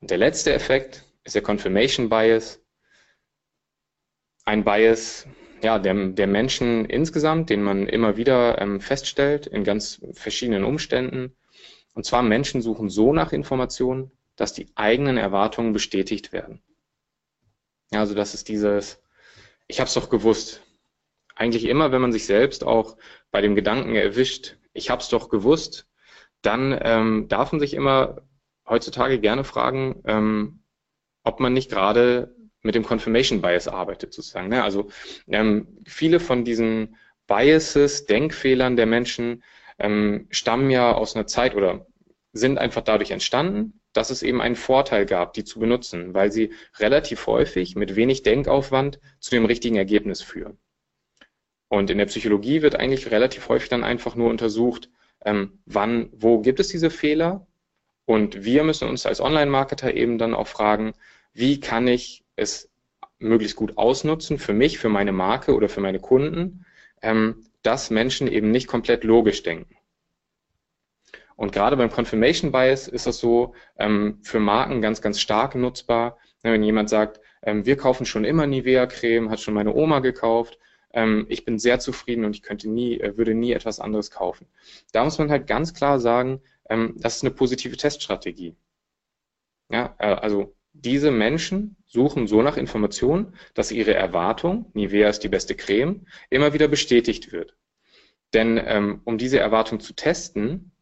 [0.00, 2.62] Und der letzte Effekt ist der Confirmation Bias
[4.44, 5.26] ein Bias
[5.62, 11.36] ja, der, der Menschen insgesamt, den man immer wieder ähm, feststellt in ganz verschiedenen Umständen.
[11.94, 16.62] Und zwar Menschen suchen so nach Informationen, dass die eigenen Erwartungen bestätigt werden.
[17.92, 19.02] Ja, also das ist dieses,
[19.66, 20.62] ich habe es doch gewusst.
[21.34, 22.96] Eigentlich immer, wenn man sich selbst auch
[23.30, 25.88] bei dem Gedanken erwischt, ich habe es doch gewusst,
[26.42, 28.22] dann ähm, darf man sich immer
[28.66, 30.62] heutzutage gerne fragen, ähm,
[31.22, 34.48] ob man nicht gerade mit dem Confirmation Bias arbeitet sozusagen.
[34.48, 34.62] Ne?
[34.62, 34.88] Also
[35.28, 36.96] ähm, viele von diesen
[37.26, 39.42] Biases, Denkfehlern der Menschen
[39.78, 41.86] ähm, stammen ja aus einer Zeit oder
[42.32, 46.52] sind einfach dadurch entstanden, dass es eben einen Vorteil gab, die zu benutzen, weil sie
[46.78, 50.58] relativ häufig mit wenig Denkaufwand zu dem richtigen Ergebnis führen.
[51.68, 54.90] Und in der Psychologie wird eigentlich relativ häufig dann einfach nur untersucht,
[55.24, 57.46] ähm, wann, wo gibt es diese Fehler
[58.06, 60.94] Und wir müssen uns als Online-Marketer eben dann auch fragen,
[61.32, 62.70] wie kann ich es
[63.18, 66.64] möglichst gut ausnutzen für mich, für meine Marke oder für meine Kunden,
[67.02, 69.76] ähm, dass Menschen eben nicht komplett logisch denken.
[71.36, 76.18] Und gerade beim Confirmation Bias ist das so ähm, für Marken ganz, ganz stark nutzbar.
[76.42, 80.58] Wenn jemand sagt, ähm, wir kaufen schon immer Nivea-Creme, hat schon meine Oma gekauft,
[80.92, 84.46] ähm, ich bin sehr zufrieden und ich könnte nie, äh, würde nie etwas anderes kaufen.
[84.92, 88.56] Da muss man halt ganz klar sagen, ähm, das ist eine positive Teststrategie.
[89.70, 95.28] Ja, äh, also diese Menschen suchen so nach Informationen, dass ihre Erwartung, Nivea ist die
[95.28, 97.56] beste Creme, immer wieder bestätigt wird.
[98.32, 100.72] Denn ähm, um diese Erwartung zu testen,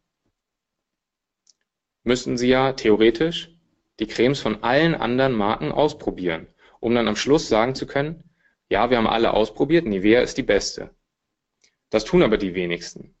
[2.03, 3.55] müssten sie ja theoretisch
[3.99, 6.47] die Cremes von allen anderen Marken ausprobieren,
[6.79, 8.23] um dann am Schluss sagen zu können,
[8.69, 10.91] ja, wir haben alle ausprobiert, Nivea ist die beste.
[11.89, 13.15] Das tun aber die wenigsten.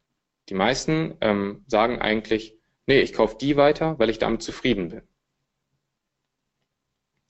[0.49, 2.55] Die meisten ähm, sagen eigentlich,
[2.85, 5.01] nee, ich kaufe die weiter, weil ich damit zufrieden bin.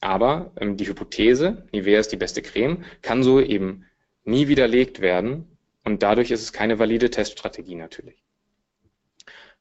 [0.02, 3.86] Aber ähm, die Hypothese, Nivea ist die beste Creme, kann so eben
[4.24, 8.24] nie widerlegt werden und dadurch ist es keine valide Teststrategie natürlich.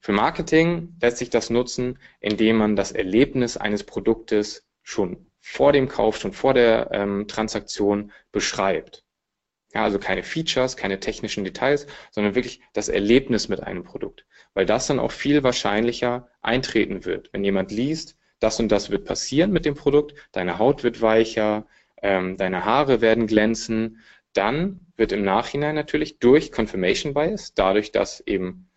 [0.00, 5.88] Für Marketing lässt sich das nutzen, indem man das Erlebnis eines Produktes schon vor dem
[5.88, 9.04] Kauf, schon vor der ähm, Transaktion beschreibt.
[9.74, 14.24] Ja, also keine Features, keine technischen Details, sondern wirklich das Erlebnis mit einem Produkt.
[14.54, 17.30] Weil das dann auch viel wahrscheinlicher eintreten wird.
[17.32, 21.66] Wenn jemand liest, das und das wird passieren mit dem Produkt, deine Haut wird weicher,
[22.02, 24.00] ähm, deine Haare werden glänzen,
[24.32, 28.70] dann wird im Nachhinein natürlich durch Confirmation Bias, dadurch, dass eben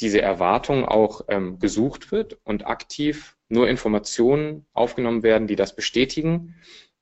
[0.00, 6.54] diese Erwartung auch ähm, gesucht wird und aktiv nur Informationen aufgenommen werden, die das bestätigen,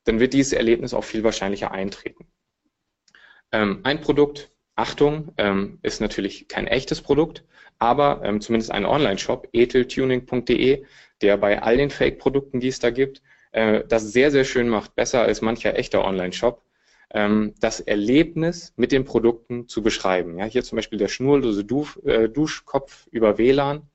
[0.04, 2.26] dann wird dieses Erlebnis auch viel wahrscheinlicher eintreten.
[3.52, 7.44] Ähm, ein Produkt, Achtung, ähm, ist natürlich kein echtes Produkt,
[7.78, 10.84] aber ähm, zumindest ein Online-Shop, eteltuning.de,
[11.22, 14.94] der bei all den Fake-Produkten, die es da gibt, äh, das sehr, sehr schön macht,
[14.94, 16.62] besser als mancher echter Online-Shop,
[17.10, 20.38] ähm, das Erlebnis mit den Produkten zu beschreiben.
[20.38, 23.88] Ja, hier zum Beispiel der schnurlose Dusch, äh, Duschkopf über WLAN.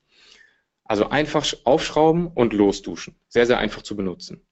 [0.84, 3.14] Also einfach aufschrauben und losduschen.
[3.28, 4.44] Sehr, sehr einfach zu benutzen.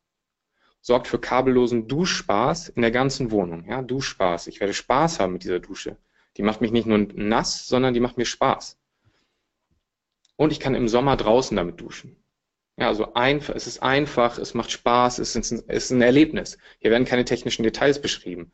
[0.80, 3.64] Sorgt für kabellosen Duschspaß in der ganzen Wohnung.
[3.68, 4.46] Ja, Duschspaß.
[4.46, 5.96] Ich werde Spaß haben mit dieser Dusche.
[6.36, 8.78] Die macht mich nicht nur nass, sondern die macht mir Spaß.
[10.36, 12.16] Und ich kann im Sommer draußen damit duschen.
[12.78, 16.00] Ja, also einfach, es ist einfach, es macht Spaß, es ist, ein, es ist ein
[16.00, 16.58] Erlebnis.
[16.78, 18.52] Hier werden keine technischen Details beschrieben.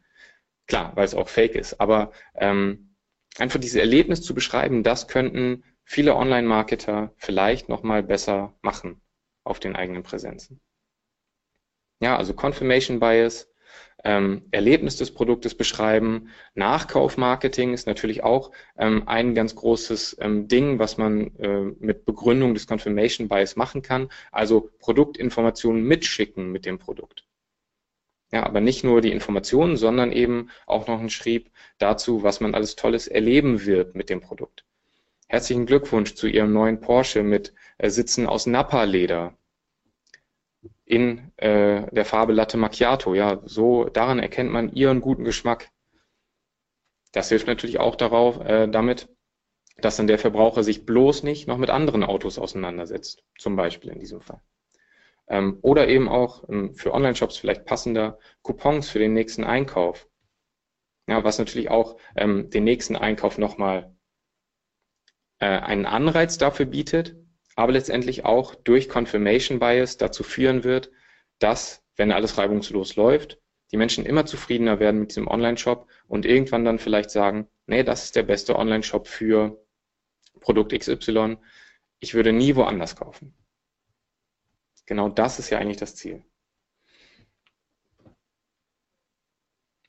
[0.66, 2.96] Klar, weil es auch fake ist, aber ähm,
[3.38, 9.02] einfach dieses Erlebnis zu beschreiben, das könnten viele Online-Marketer vielleicht nochmal besser machen
[9.44, 10.60] auf den eigenen Präsenzen.
[12.00, 13.48] Ja, also Confirmation Bias,
[14.04, 16.28] ähm, Erlebnis des Produktes beschreiben.
[16.54, 22.54] Nachkaufmarketing ist natürlich auch ähm, ein ganz großes ähm, Ding, was man äh, mit Begründung
[22.54, 24.10] des Confirmation Bias machen kann.
[24.30, 27.26] Also Produktinformationen mitschicken mit dem Produkt.
[28.30, 32.54] Ja, aber nicht nur die Informationen, sondern eben auch noch ein Schrieb dazu, was man
[32.54, 34.64] alles Tolles erleben wird mit dem Produkt.
[35.28, 39.36] Herzlichen Glückwunsch zu Ihrem neuen Porsche mit äh, Sitzen aus Nappa-Leder
[40.84, 43.14] in äh, der Farbe Latte Macchiato.
[43.14, 45.70] Ja, so daran erkennt man ihren guten Geschmack.
[47.12, 49.08] Das hilft natürlich auch darauf, äh, damit,
[49.78, 54.00] dass dann der Verbraucher sich bloß nicht noch mit anderen Autos auseinandersetzt, zum Beispiel in
[54.00, 54.40] diesem Fall.
[55.28, 60.08] Ähm, oder eben auch ähm, für Online-Shops vielleicht passender Coupons für den nächsten Einkauf.
[61.06, 63.94] Ja, was natürlich auch ähm, den nächsten Einkauf nochmal
[65.38, 67.16] äh, einen Anreiz dafür bietet,
[67.56, 70.90] aber letztendlich auch durch Confirmation Bias dazu führen wird,
[71.38, 73.38] dass, wenn alles reibungslos läuft,
[73.72, 78.04] die Menschen immer zufriedener werden mit diesem Online-Shop und irgendwann dann vielleicht sagen, nee, das
[78.04, 79.60] ist der beste Online-Shop für
[80.40, 81.38] Produkt XY.
[82.00, 83.34] Ich würde nie woanders kaufen.
[84.86, 86.24] Genau das ist ja eigentlich das Ziel.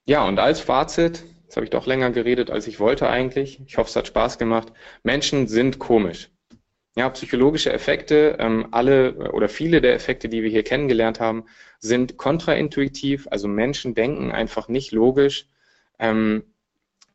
[0.05, 3.59] Ja, und als Fazit, jetzt habe ich doch länger geredet, als ich wollte eigentlich.
[3.65, 4.71] Ich hoffe, es hat Spaß gemacht.
[5.03, 6.29] Menschen sind komisch.
[6.97, 11.45] Ja, psychologische Effekte, ähm, alle oder viele der Effekte, die wir hier kennengelernt haben,
[11.79, 13.27] sind kontraintuitiv.
[13.29, 15.47] Also Menschen denken einfach nicht logisch.
[15.99, 16.43] Ähm,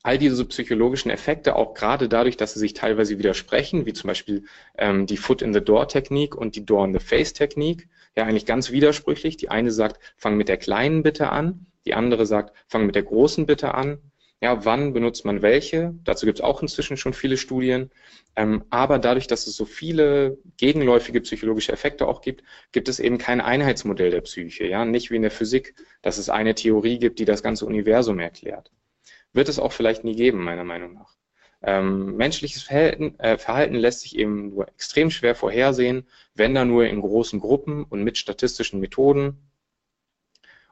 [0.02, 4.44] all diese psychologischen Effekte, auch gerade dadurch, dass sie sich teilweise widersprechen, wie zum Beispiel
[4.76, 9.38] ähm, die Foot-in-the-Door-Technik und die Door-in-the-Face-Technik, ja eigentlich ganz widersprüchlich.
[9.38, 13.04] Die eine sagt, fang mit der kleinen Bitte an, die andere sagt, fang mit der
[13.04, 13.98] großen Bitte an.
[14.42, 15.94] Ja, wann benutzt man welche?
[16.04, 17.90] Dazu gibt es auch inzwischen schon viele Studien.
[18.36, 23.18] Ähm, aber dadurch, dass es so viele gegenläufige psychologische Effekte auch gibt, gibt es eben
[23.18, 24.66] kein Einheitsmodell der Psyche.
[24.66, 28.18] Ja, nicht wie in der Physik, dass es eine Theorie gibt, die das ganze Universum
[28.18, 28.70] erklärt.
[29.34, 31.16] Wird es auch vielleicht nie geben, meiner Meinung nach.
[31.62, 36.86] Ähm, menschliches Verhalten, äh, Verhalten lässt sich eben nur extrem schwer vorhersehen, wenn da nur
[36.86, 39.49] in großen Gruppen und mit statistischen Methoden.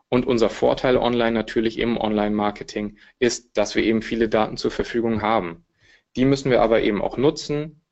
[0.09, 5.23] Und unser Vorteil online natürlich im Online-Marketing ist, dass wir eben viele Daten zur Verfügung
[5.23, 5.67] haben.
[6.17, 7.83] Die müssen wir aber eben auch nutzen,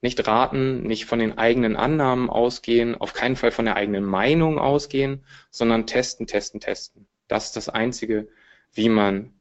[0.00, 4.58] nicht raten, nicht von den eigenen Annahmen ausgehen, auf keinen Fall von der eigenen Meinung
[4.58, 7.06] ausgehen, sondern testen, testen, testen.
[7.28, 8.28] Das ist das Einzige,
[8.72, 9.32] wie man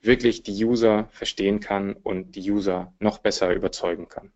[0.00, 4.32] wirklich die User verstehen kann und die User noch besser überzeugen kann.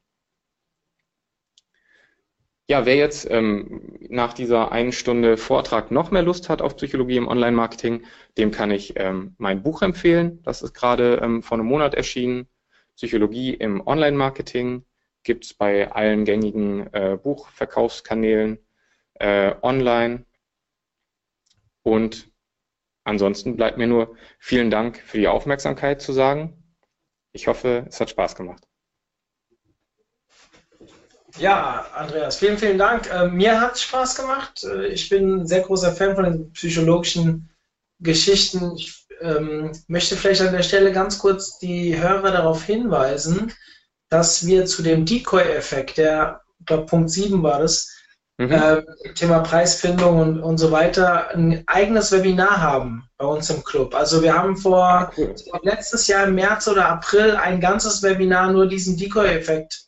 [2.73, 7.19] Ja, wer jetzt ähm, nach dieser einen Stunde Vortrag noch mehr Lust hat auf Psychologie
[7.19, 8.07] im Online-Marketing,
[8.39, 10.43] dem kann ich ähm, mein Buch empfehlen.
[10.43, 12.49] Das ist gerade ähm, vor einem Monat erschienen.
[12.97, 14.87] Psychologie im Online-Marketing
[15.23, 18.59] gibt es bei allen gängigen äh, Buchverkaufskanälen
[19.17, 20.25] äh, online.
[21.83, 22.33] Und
[23.05, 26.57] ansonsten bleibt mir nur vielen Dank für die Aufmerksamkeit zu sagen.
[27.33, 28.67] Ich hoffe, es hat Spaß gemacht.
[31.39, 33.11] Ja, Andreas, vielen, vielen Dank.
[33.11, 34.65] Äh, mir hat es Spaß gemacht.
[34.65, 37.51] Äh, ich bin ein sehr großer Fan von den psychologischen
[38.01, 38.73] Geschichten.
[38.77, 43.53] Ich ähm, möchte vielleicht an der Stelle ganz kurz die Hörer darauf hinweisen,
[44.11, 47.89] dass wir zu dem Decoy-Effekt, der, ich glaube, Punkt 7 war das,
[48.39, 48.51] mhm.
[48.51, 48.83] äh,
[49.15, 53.95] Thema Preisfindung und, und so weiter, ein eigenes Webinar haben bei uns im Club.
[53.95, 55.35] Also wir haben vor cool.
[55.63, 59.87] letztes Jahr im März oder April ein ganzes Webinar nur diesem Decoy-Effekt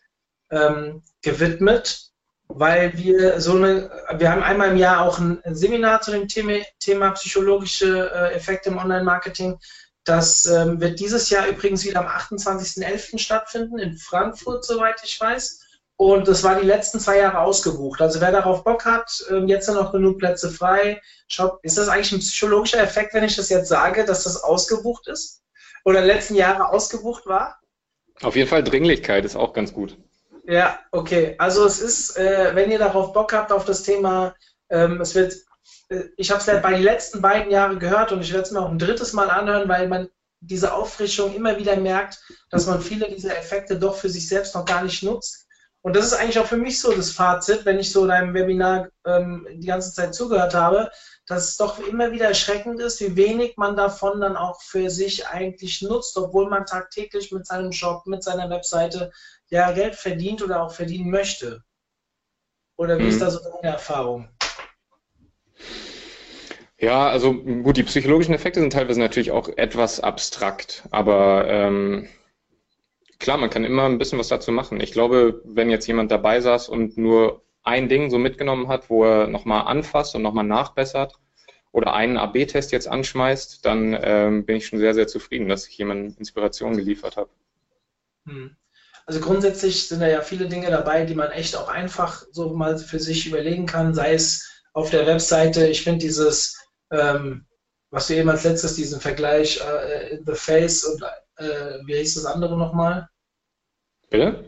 [0.51, 2.11] ähm, gewidmet,
[2.47, 6.61] weil wir so eine, wir haben einmal im Jahr auch ein Seminar zu dem Thema,
[6.79, 9.59] Thema psychologische äh, Effekte im Online-Marketing
[10.05, 13.19] das ähm, wird dieses Jahr übrigens wieder am 28.11.
[13.19, 15.61] stattfinden in Frankfurt, soweit ich weiß.
[15.97, 18.03] Und das war die letzten zwei Jahre ausgebucht.
[18.03, 21.01] Also wer darauf Bock hat, ähm, jetzt sind noch genug Plätze frei.
[21.29, 25.07] Schaut, ist das eigentlich ein psychologischer Effekt, wenn ich das jetzt sage, dass das ausgebucht
[25.09, 25.43] ist?
[25.85, 27.61] Oder letzten Jahren ausgebucht war?
[28.21, 29.97] Auf jeden Fall Dringlichkeit ist auch ganz gut.
[30.47, 31.35] Ja, okay.
[31.39, 34.35] Also es ist, äh, wenn ihr darauf Bock habt auf das Thema,
[34.71, 35.35] ähm, es wird
[35.89, 38.51] äh, ich habe es ja bei den letzten beiden Jahren gehört und ich werde es
[38.51, 40.09] mir auch ein drittes Mal anhören, weil man
[40.41, 42.21] diese Auffrischung immer wieder merkt,
[42.51, 45.47] dass man viele dieser Effekte doch für sich selbst noch gar nicht nutzt.
[45.81, 48.89] Und das ist eigentlich auch für mich so das Fazit, wenn ich so deinem Webinar
[49.07, 50.91] ähm, die ganze Zeit zugehört habe,
[51.27, 55.27] dass es doch immer wieder erschreckend ist, wie wenig man davon dann auch für sich
[55.27, 59.13] eigentlich nutzt, obwohl man tagtäglich mit seinem Shop, mit seiner Webseite
[59.55, 61.63] ja Geld verdient oder auch verdienen möchte.
[62.77, 64.29] Oder wie ist da so deine Erfahrung?
[66.77, 72.09] Ja, also gut, die psychologischen Effekte sind teilweise natürlich auch etwas abstrakt, aber ähm,
[73.21, 74.81] klar, man kann immer ein bisschen was dazu machen.
[74.81, 79.05] Ich glaube, wenn jetzt jemand dabei saß und nur ein Ding so mitgenommen hat, wo
[79.05, 81.15] er nochmal anfasst und nochmal nachbessert
[81.71, 85.79] oder einen AB-Test jetzt anschmeißt, dann ähm, bin ich schon sehr, sehr zufrieden, dass ich
[85.79, 87.31] jemand Inspiration geliefert habe.
[88.27, 88.57] Hm.
[89.07, 92.79] Also grundsätzlich sind da ja viele Dinge dabei, die man echt auch einfach so mal
[92.79, 95.67] für sich überlegen kann, sei es auf der Webseite.
[95.67, 96.57] Ich finde dieses
[96.91, 97.47] ähm,
[97.95, 101.03] was du eben als letztes, diesen Vergleich äh, in the face und
[101.37, 103.09] äh, wie hieß das andere nochmal?
[104.11, 104.45] Bitte?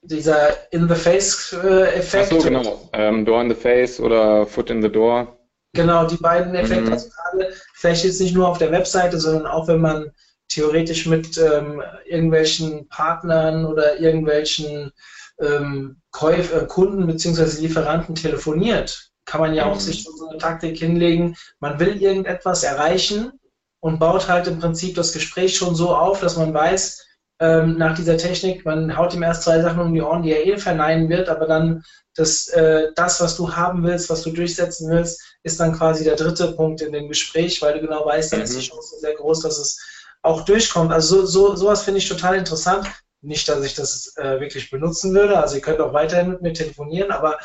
[0.00, 2.00] Dieser in the face äh,
[2.30, 2.88] so, genau.
[2.94, 5.36] Ähm, door in the face oder foot in the door.
[5.74, 6.92] Genau, die beiden Effekte, mhm.
[6.92, 10.10] also gerade vielleicht jetzt nicht nur auf der Webseite, sondern auch wenn man
[10.56, 14.90] theoretisch mit ähm, irgendwelchen Partnern oder irgendwelchen
[15.38, 17.60] ähm, Käuf äh, Kunden bzw.
[17.60, 19.80] Lieferanten telefoniert kann man ja auch mhm.
[19.80, 21.36] sich so eine Taktik hinlegen.
[21.60, 23.32] Man will irgendetwas erreichen
[23.80, 27.04] und baut halt im Prinzip das Gespräch schon so auf, dass man weiß,
[27.38, 30.46] ähm, nach dieser Technik, man haut ihm erst zwei Sachen um die Ohren, die er
[30.46, 31.84] eh verneinen wird, aber dann
[32.14, 36.16] das, äh, das, was du haben willst, was du durchsetzen willst, ist dann quasi der
[36.16, 38.44] dritte Punkt in dem Gespräch, weil du genau weißt, dann mhm.
[38.44, 38.70] ist die mhm.
[38.70, 39.78] Chance sehr groß, dass es
[40.26, 40.92] auch durchkommt.
[40.92, 42.88] Also so, so, sowas finde ich total interessant.
[43.22, 45.38] Nicht, dass ich das äh, wirklich benutzen würde.
[45.38, 47.38] Also ihr könnt auch weiterhin mit mir telefonieren, aber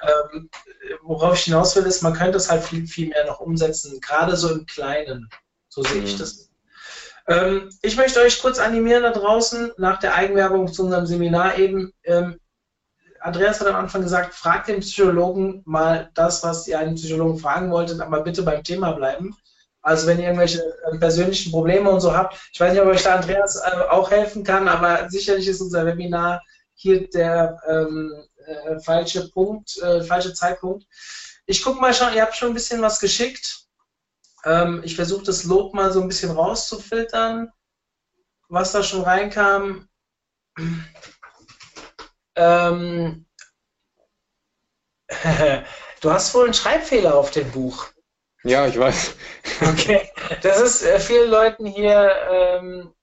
[0.00, 0.48] ähm,
[1.02, 4.36] worauf ich hinaus will, ist, man könnte es halt viel, viel mehr noch umsetzen, gerade
[4.36, 5.28] so im Kleinen.
[5.68, 6.06] So sehe mhm.
[6.06, 6.50] ich das.
[7.26, 11.92] Ähm, ich möchte euch kurz animieren da draußen, nach der Eigenwerbung zu unserem Seminar eben.
[12.04, 12.40] Ähm,
[13.20, 17.70] Andreas hat am Anfang gesagt, fragt den Psychologen mal das, was ihr einen Psychologen fragen
[17.70, 19.36] wolltet, aber bitte beim Thema bleiben.
[19.82, 23.02] Also wenn ihr irgendwelche äh, persönlichen Probleme und so habt, ich weiß nicht, ob euch
[23.02, 26.42] da Andreas äh, auch helfen kann, aber sicherlich ist unser Webinar
[26.74, 28.12] hier der ähm,
[28.46, 30.86] äh, falsche Punkt, äh, falsche Zeitpunkt.
[31.46, 33.66] Ich gucke mal schon, ihr habt schon ein bisschen was geschickt.
[34.44, 37.52] Ähm, ich versuche das Lob mal so ein bisschen rauszufiltern,
[38.48, 39.88] was da schon reinkam.
[42.40, 43.26] Ähm,
[46.00, 47.88] du hast wohl einen Schreibfehler auf dem Buch.
[48.48, 49.14] Ja, ich weiß.
[49.60, 50.10] Okay,
[50.42, 52.94] das ist äh, vielen Leuten hier ähm,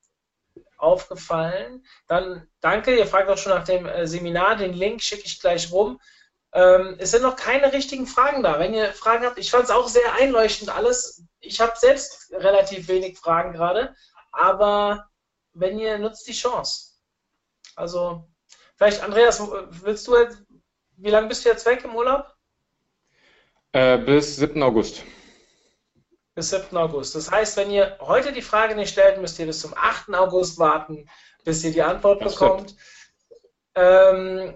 [0.78, 1.86] aufgefallen.
[2.08, 5.72] Dann danke, ihr fragt auch schon nach dem äh, Seminar, den Link schicke ich gleich
[5.72, 6.02] rum.
[6.52, 8.58] Ähm, es sind noch keine richtigen Fragen da.
[8.58, 11.24] Wenn ihr Fragen habt, ich fand es auch sehr einleuchtend alles.
[11.42, 13.94] Ich habe selbst relativ wenig Fragen gerade,
[14.32, 15.10] aber
[15.54, 16.94] wenn ihr nutzt die Chance.
[17.76, 18.28] Also,
[18.78, 19.40] vielleicht, Andreas,
[19.84, 20.40] willst du jetzt,
[20.98, 22.34] wie lange bist du jetzt weg im Urlaub?
[23.74, 24.64] Äh, bis 7.
[24.64, 25.04] August.
[26.36, 26.76] Bis 7.
[26.78, 27.16] August.
[27.16, 30.14] Das heißt, wenn ihr heute die Frage nicht stellt, müsst ihr bis zum 8.
[30.14, 31.10] August warten,
[31.46, 32.76] bis ihr die Antwort das bekommt.
[33.76, 34.54] Ähm,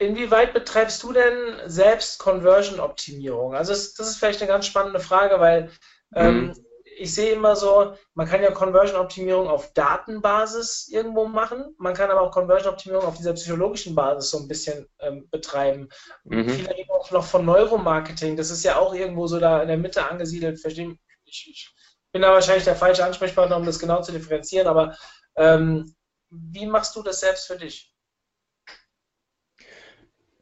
[0.00, 3.54] Inwieweit betreibst du denn selbst Conversion-Optimierung?
[3.54, 5.70] Also das, ist vielleicht eine ganz spannende Frage, weil
[6.14, 6.66] ähm, mhm.
[7.00, 12.20] Ich sehe immer so, man kann ja Conversion-Optimierung auf Datenbasis irgendwo machen, man kann aber
[12.20, 15.88] auch Conversion-Optimierung auf dieser psychologischen Basis so ein bisschen ähm, betreiben.
[16.24, 16.50] Mhm.
[16.50, 19.78] Viele reden auch noch von Neuromarketing, das ist ja auch irgendwo so da in der
[19.78, 20.60] Mitte angesiedelt.
[20.60, 20.98] Verstehen?
[21.24, 21.74] Ich, ich
[22.12, 24.94] bin da wahrscheinlich der falsche Ansprechpartner, um das genau zu differenzieren, aber
[25.36, 25.94] ähm,
[26.28, 27.89] wie machst du das selbst für dich?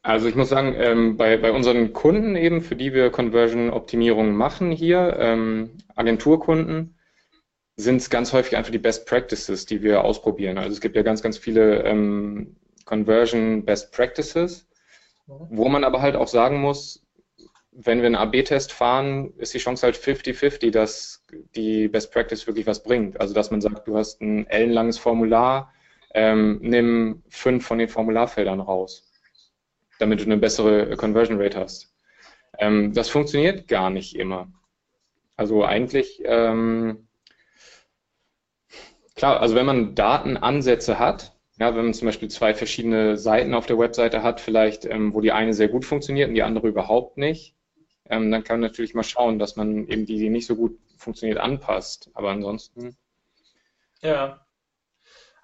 [0.03, 4.71] Also ich muss sagen, ähm, bei, bei unseren Kunden eben, für die wir Conversion-Optimierung machen
[4.71, 6.97] hier, ähm, Agenturkunden,
[7.77, 10.59] sind es ganz häufig einfach die Best Practices, die wir ausprobieren.
[10.59, 14.69] Also es gibt ja ganz, ganz viele ähm, Conversion Best Practices,
[15.27, 17.05] wo man aber halt auch sagen muss,
[17.73, 21.25] wenn wir einen AB-Test fahren, ist die Chance halt 50-50, dass
[21.55, 23.21] die Best Practice wirklich was bringt.
[23.21, 25.73] Also dass man sagt, du hast ein ellenlanges Formular,
[26.15, 29.08] ähm, nimm fünf von den Formularfeldern raus
[29.99, 31.93] damit du eine bessere Conversion Rate hast.
[32.59, 34.51] Ähm, das funktioniert gar nicht immer.
[35.37, 37.09] Also eigentlich, ähm,
[39.15, 43.67] klar, also wenn man Datenansätze hat, ja, wenn man zum Beispiel zwei verschiedene Seiten auf
[43.67, 47.19] der Webseite hat, vielleicht, ähm, wo die eine sehr gut funktioniert und die andere überhaupt
[47.19, 47.55] nicht,
[48.09, 50.79] ähm, dann kann man natürlich mal schauen, dass man eben die, die nicht so gut
[50.97, 52.11] funktioniert, anpasst.
[52.15, 52.97] Aber ansonsten.
[54.03, 54.41] Ja,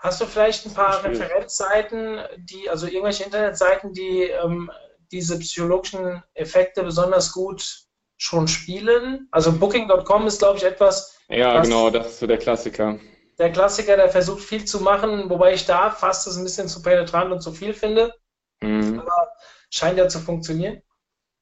[0.04, 4.70] Hast du vielleicht ein paar Referenzseiten, die, also irgendwelche Internetseiten, die ähm,
[5.10, 7.86] diese psychologischen Effekte besonders gut
[8.18, 9.26] schon spielen?
[9.30, 11.18] Also Booking.com ist, glaube ich, etwas.
[11.30, 12.98] Ja, genau, das ist so der Klassiker.
[13.38, 16.82] Der Klassiker, der versucht viel zu machen, wobei ich da fast das ein bisschen zu
[16.82, 18.12] penetrant und zu viel finde.
[18.60, 19.00] Mhm.
[19.00, 19.32] Aber
[19.70, 20.82] scheint ja zu funktionieren.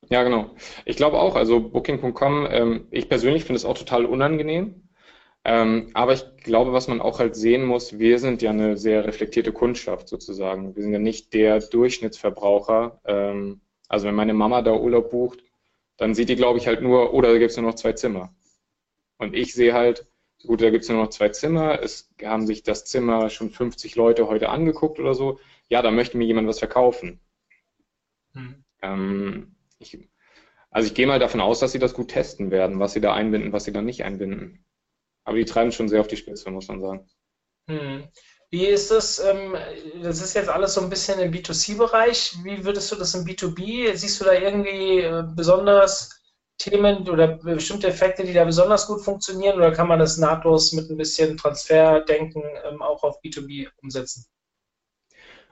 [0.09, 0.55] Ja, genau.
[0.85, 4.89] Ich glaube auch, also Booking.com, ähm, ich persönlich finde es auch total unangenehm.
[5.45, 9.05] Ähm, aber ich glaube, was man auch halt sehen muss, wir sind ja eine sehr
[9.05, 10.77] reflektierte Kundschaft sozusagen.
[10.77, 13.01] Wir sind ja nicht der Durchschnittsverbraucher.
[13.05, 15.43] Ähm, also wenn meine Mama da Urlaub bucht,
[15.97, 18.35] dann sieht die, glaube ich, halt nur, oder da gibt es nur noch zwei Zimmer.
[19.19, 20.07] Und ich sehe halt,
[20.47, 23.97] gut, da gibt es nur noch zwei Zimmer, es haben sich das Zimmer schon 50
[23.97, 25.39] Leute heute angeguckt oder so.
[25.69, 27.21] Ja, da möchte mir jemand was verkaufen.
[28.35, 28.65] Hm.
[28.83, 30.09] Ähm, ich,
[30.71, 33.13] also ich gehe mal davon aus, dass sie das gut testen werden, was sie da
[33.15, 34.65] einbinden, was sie da nicht einbinden.
[35.25, 37.09] Aber die treiben schon sehr auf die Spitze, muss man sagen.
[37.69, 38.09] Hm.
[38.51, 39.19] Wie ist das?
[39.19, 39.57] Ähm,
[40.03, 42.45] das ist jetzt alles so ein bisschen im B2C-Bereich.
[42.45, 43.95] Wie würdest du das im B2B?
[43.95, 46.11] Siehst du da irgendwie äh, besonders
[46.59, 49.57] Themen oder bestimmte Effekte, die da besonders gut funktionieren?
[49.57, 54.27] Oder kann man das nahtlos mit ein bisschen Transferdenken ähm, auch auf B2B umsetzen?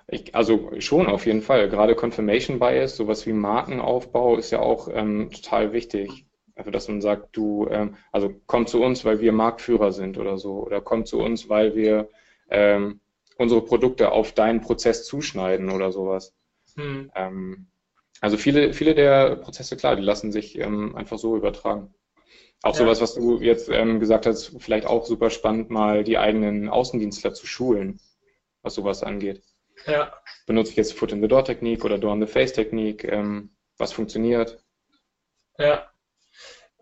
[0.08, 1.70] Ich, also schon auf jeden Fall.
[1.70, 6.26] Gerade Confirmation Bias, sowas wie Markenaufbau ist ja auch ähm, total wichtig.
[6.60, 10.36] Also dass man sagt, du, ähm, also komm zu uns, weil wir Marktführer sind oder
[10.36, 12.10] so, oder komm zu uns, weil wir
[12.50, 13.00] ähm,
[13.38, 16.34] unsere Produkte auf deinen Prozess zuschneiden oder sowas.
[16.76, 17.10] Hm.
[17.14, 17.68] Ähm,
[18.20, 21.94] also viele, viele der Prozesse, klar, die lassen sich ähm, einfach so übertragen.
[22.62, 22.80] Auch ja.
[22.80, 27.32] sowas, was du jetzt ähm, gesagt hast, vielleicht auch super spannend, mal die eigenen Außendienstler
[27.32, 28.00] zu schulen,
[28.60, 29.40] was sowas angeht.
[29.86, 30.12] Ja.
[30.44, 33.04] Benutze ich jetzt Foot-in-the-Door-Technik oder Door-on-the-Face-Technik?
[33.04, 34.62] Ähm, was funktioniert?
[35.56, 35.90] Ja.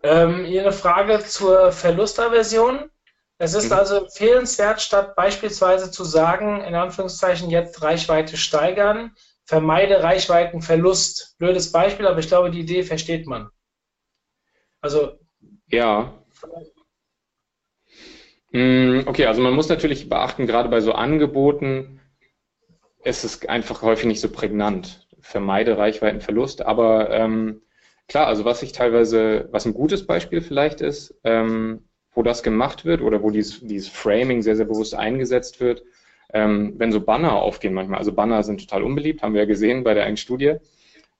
[0.01, 2.89] Ähm, hier eine Frage zur Verlustaversion.
[3.37, 3.77] Es ist mhm.
[3.77, 9.11] also empfehlenswert, statt beispielsweise zu sagen, in Anführungszeichen jetzt Reichweite steigern,
[9.45, 11.37] vermeide Reichweitenverlust.
[11.37, 13.49] Blödes Beispiel, aber ich glaube, die Idee versteht man.
[14.81, 15.19] Also.
[15.67, 16.13] Ja.
[18.51, 22.01] Mm, okay, also man muss natürlich beachten, gerade bei so Angeboten
[23.03, 25.07] ist es einfach häufig nicht so prägnant.
[25.21, 27.61] Vermeide Reichweitenverlust, aber ähm,
[28.09, 31.83] Klar, also was ich teilweise, was ein gutes Beispiel vielleicht ist, ähm,
[32.13, 35.83] wo das gemacht wird oder wo dieses, dieses Framing sehr, sehr bewusst eingesetzt wird,
[36.33, 37.99] ähm, wenn so Banner aufgehen manchmal.
[37.99, 40.55] Also Banner sind total unbeliebt, haben wir ja gesehen bei der einen Studie.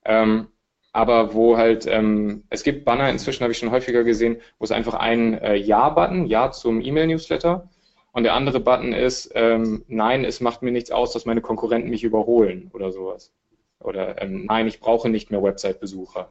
[0.04, 0.48] Ähm,
[0.92, 4.72] aber wo halt, ähm, es gibt Banner, inzwischen habe ich schon häufiger gesehen, wo es
[4.72, 7.68] einfach ein äh, Ja-Button, Ja zum E-Mail-Newsletter
[8.12, 11.90] und der andere Button ist, ähm, nein, es macht mir nichts aus, dass meine Konkurrenten
[11.90, 13.32] mich überholen oder sowas.
[13.78, 16.30] Oder ähm, nein, ich brauche nicht mehr Website-Besucher.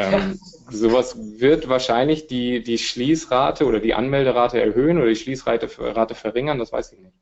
[0.00, 0.40] Ähm,
[0.70, 6.58] sowas wird wahrscheinlich die, die Schließrate oder die Anmelderate erhöhen oder die Schließrate Rate verringern,
[6.58, 7.14] das weiß ich nicht.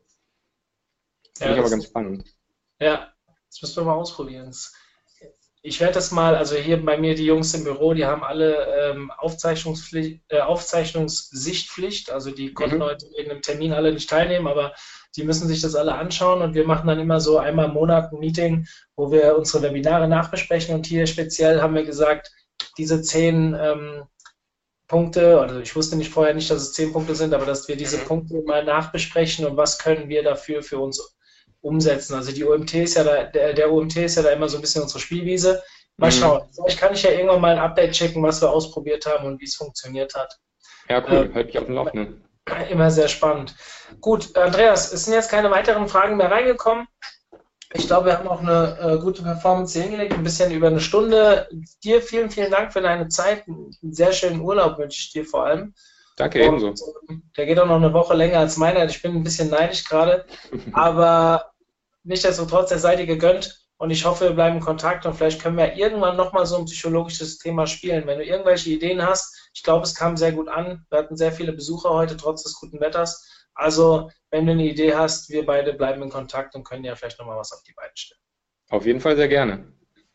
[1.34, 2.24] Das finde ich aber ganz spannend.
[2.80, 3.12] Ja,
[3.48, 4.54] das müssen wir mal ausprobieren.
[5.62, 8.66] Ich werde das mal, also hier bei mir die Jungs im Büro, die haben alle
[8.78, 12.84] ähm, Aufzeichnungspflicht, äh, Aufzeichnungssichtpflicht, also die konnten mhm.
[12.84, 14.72] heute in einem Termin alle nicht teilnehmen, aber
[15.16, 18.12] die müssen sich das alle anschauen und wir machen dann immer so einmal im Monat
[18.12, 22.30] ein Meeting, wo wir unsere Webinare nachbesprechen und hier speziell haben wir gesagt,
[22.78, 24.04] diese zehn ähm,
[24.86, 27.76] Punkte, also ich wusste nicht vorher nicht, dass es zehn Punkte sind, aber dass wir
[27.76, 28.04] diese mhm.
[28.04, 31.16] Punkte mal nachbesprechen und was können wir dafür für uns
[31.60, 32.14] umsetzen.
[32.14, 34.62] Also die OMT ist ja da, der, der OMT ist ja da immer so ein
[34.62, 35.62] bisschen unsere Spielwiese.
[35.98, 36.12] Mal mhm.
[36.12, 36.48] schauen.
[36.54, 39.44] Vielleicht kann ich ja irgendwann mal ein Update checken, was wir ausprobiert haben und wie
[39.44, 40.38] es funktioniert hat.
[40.88, 41.30] Ja, cool.
[41.30, 42.24] Äh, halt mich auf dem Laufenden.
[42.70, 43.54] Immer sehr spannend.
[44.00, 46.86] Gut, Andreas, es sind jetzt keine weiteren Fragen mehr reingekommen.
[47.74, 51.48] Ich glaube, wir haben auch eine äh, gute Performance hingelegt, ein bisschen über eine Stunde.
[51.84, 53.46] Dir vielen, vielen Dank für deine Zeit.
[53.46, 55.74] Einen sehr schönen Urlaub wünsche ich dir vor allem.
[56.16, 56.94] Danke, Und, ebenso.
[57.36, 58.84] Der geht auch noch eine Woche länger als meiner.
[58.86, 60.24] Ich bin ein bisschen neidisch gerade.
[60.72, 61.52] Aber
[62.04, 63.68] nichtsdestotrotz, der sei dir gegönnt.
[63.76, 66.64] Und ich hoffe, wir bleiben in Kontakt und vielleicht können wir irgendwann nochmal so ein
[66.64, 68.08] psychologisches Thema spielen.
[68.08, 70.84] Wenn du irgendwelche Ideen hast, ich glaube, es kam sehr gut an.
[70.90, 73.38] Wir hatten sehr viele Besucher heute, trotz des guten Wetters.
[73.59, 77.18] Also, wenn du eine Idee hast, wir beide bleiben in Kontakt und können ja vielleicht
[77.18, 78.20] nochmal was auf die Beine stellen.
[78.70, 79.72] Auf jeden Fall sehr gerne.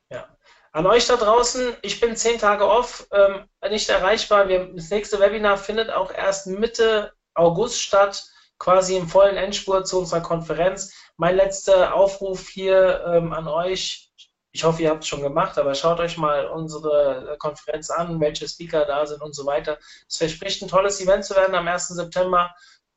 [0.10, 0.38] Ja.
[0.72, 4.48] An euch da draußen, ich bin zehn Tage off, ähm, nicht erreichbar.
[4.48, 8.26] Wir, das nächste Webinar findet auch erst Mitte August statt,
[8.60, 10.94] quasi im vollen Endspurt zu unserer Konferenz.
[11.18, 14.10] Mein letzter Aufruf hier ähm, an euch,
[14.54, 18.48] ich hoffe, ihr habt es schon gemacht, aber schaut euch mal unsere Konferenz an, welche
[18.48, 19.80] Speaker da sind und so weiter.
[20.08, 21.88] Es verspricht ein tolles Event zu werden am 1.
[21.90, 22.54] September.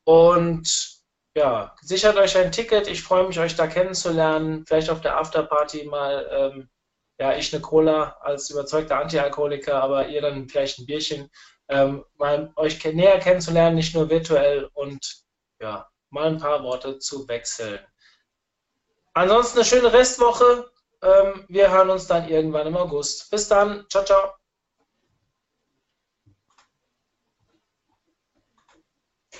[0.07, 1.01] Und
[1.35, 2.87] ja, sichert euch ein Ticket.
[2.87, 4.65] Ich freue mich, euch da kennenzulernen.
[4.65, 6.69] Vielleicht auf der Afterparty mal, ähm,
[7.19, 11.29] ja, ich eine Cola als überzeugter Antialkoholiker, aber ihr dann vielleicht ein Bierchen.
[11.69, 15.25] Ähm, mal euch näher kennenzulernen, nicht nur virtuell und
[15.61, 17.81] ja, mal ein paar Worte zu wechseln.
[19.13, 20.71] Ansonsten eine schöne Restwoche.
[21.03, 23.29] Ähm, wir hören uns dann irgendwann im August.
[23.33, 23.85] Bis dann.
[23.91, 24.35] Ciao, ciao.